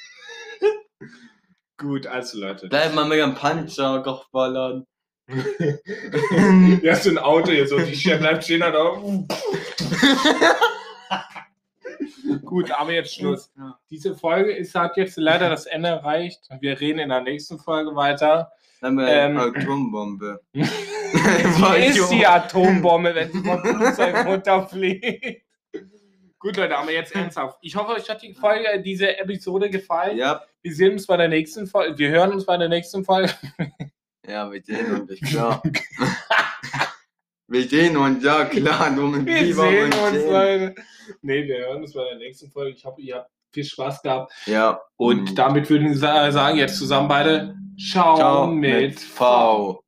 Gut, 1.78 2.06
also 2.06 2.38
Leute. 2.38 2.68
Bleib 2.68 2.94
mal 2.94 3.06
mit 3.06 3.18
dem 3.18 3.34
Panzer 3.34 4.02
ballern. 4.32 4.86
Ja, 6.82 6.94
so 6.94 7.10
ein 7.10 7.18
Auto 7.18 7.50
jetzt 7.50 7.72
und 7.72 7.84
die 7.84 7.96
Chef 7.96 8.20
bleibt 8.20 8.44
stehen 8.44 8.60
da. 8.60 8.72
Gut, 12.44 12.70
aber 12.70 12.92
jetzt 12.92 13.14
Schluss. 13.14 13.50
Diese 13.90 14.14
Folge 14.14 14.52
ist, 14.52 14.76
hat 14.76 14.96
jetzt 14.96 15.16
leider 15.16 15.50
das 15.50 15.66
Ende 15.66 15.88
erreicht. 15.88 16.48
Wir 16.60 16.80
reden 16.80 17.00
in 17.00 17.08
der 17.08 17.22
nächsten 17.22 17.58
Folge 17.58 17.96
weiter. 17.96 18.52
Dann 18.80 18.94
mit 18.94 19.06
Ähm. 19.08 19.36
Atombombe. 19.36 20.40
Wie 20.52 21.86
ist 21.86 22.08
die 22.10 22.26
Atombombe, 22.26 23.14
wenn 23.14 23.32
sie 23.32 23.42
vom 23.42 23.60
Flugzeug 23.60 24.26
runterfliegt? 24.26 25.42
Gut, 26.38 26.56
Leute, 26.56 26.76
aber 26.76 26.92
jetzt 26.92 27.14
ernsthaft. 27.14 27.58
Ich 27.62 27.74
hoffe, 27.76 27.92
euch 27.92 28.08
hat 28.10 28.22
die 28.22 28.34
Folge, 28.34 28.80
diese 28.82 29.18
Episode 29.18 29.70
gefallen. 29.70 30.16
Ja, 30.18 30.42
Wir 30.62 30.74
sehen 30.74 30.92
uns 30.92 31.06
bei 31.06 31.16
der 31.16 31.28
nächsten 31.28 31.66
Folge. 31.66 31.96
Wir 31.98 32.10
hören 32.10 32.32
uns 32.32 32.44
bei 32.44 32.56
der 32.58 32.68
nächsten 32.68 33.04
Folge. 33.04 33.32
ja, 34.28 34.50
wir 34.50 34.62
sehen 34.62 35.00
uns, 35.00 35.20
klar. 35.20 35.62
wir 37.48 37.62
sehen 37.68 37.96
uns, 37.96 38.22
ja, 38.22 38.44
klar. 38.44 38.90
Du 38.94 39.06
mit 39.08 39.24
Wir 39.26 39.40
Biber 39.40 39.62
sehen 39.70 39.92
uns, 39.92 40.12
sehen. 40.12 40.30
Leute. 40.32 40.74
Nee, 41.22 41.44
wir 41.46 41.58
hören 41.58 41.82
uns 41.82 41.94
bei 41.94 42.04
der 42.04 42.16
nächsten 42.18 42.50
Folge. 42.50 42.76
Ich 42.76 42.84
hoffe, 42.84 43.00
ihr 43.00 43.16
habt 43.16 43.30
viel 43.54 43.64
Spaß 43.64 44.02
gehabt. 44.02 44.32
Ja. 44.46 44.80
Und 44.96 45.36
damit 45.38 45.70
würden 45.70 45.88
wir 45.88 45.96
sa- 45.96 46.30
sagen, 46.32 46.58
jetzt 46.58 46.76
zusammen 46.78 47.08
beide 47.08 47.56
Ciao, 47.78 48.16
Ciao 48.16 48.46
mit 48.46 48.80
mit 48.90 49.00
V. 49.00 49.82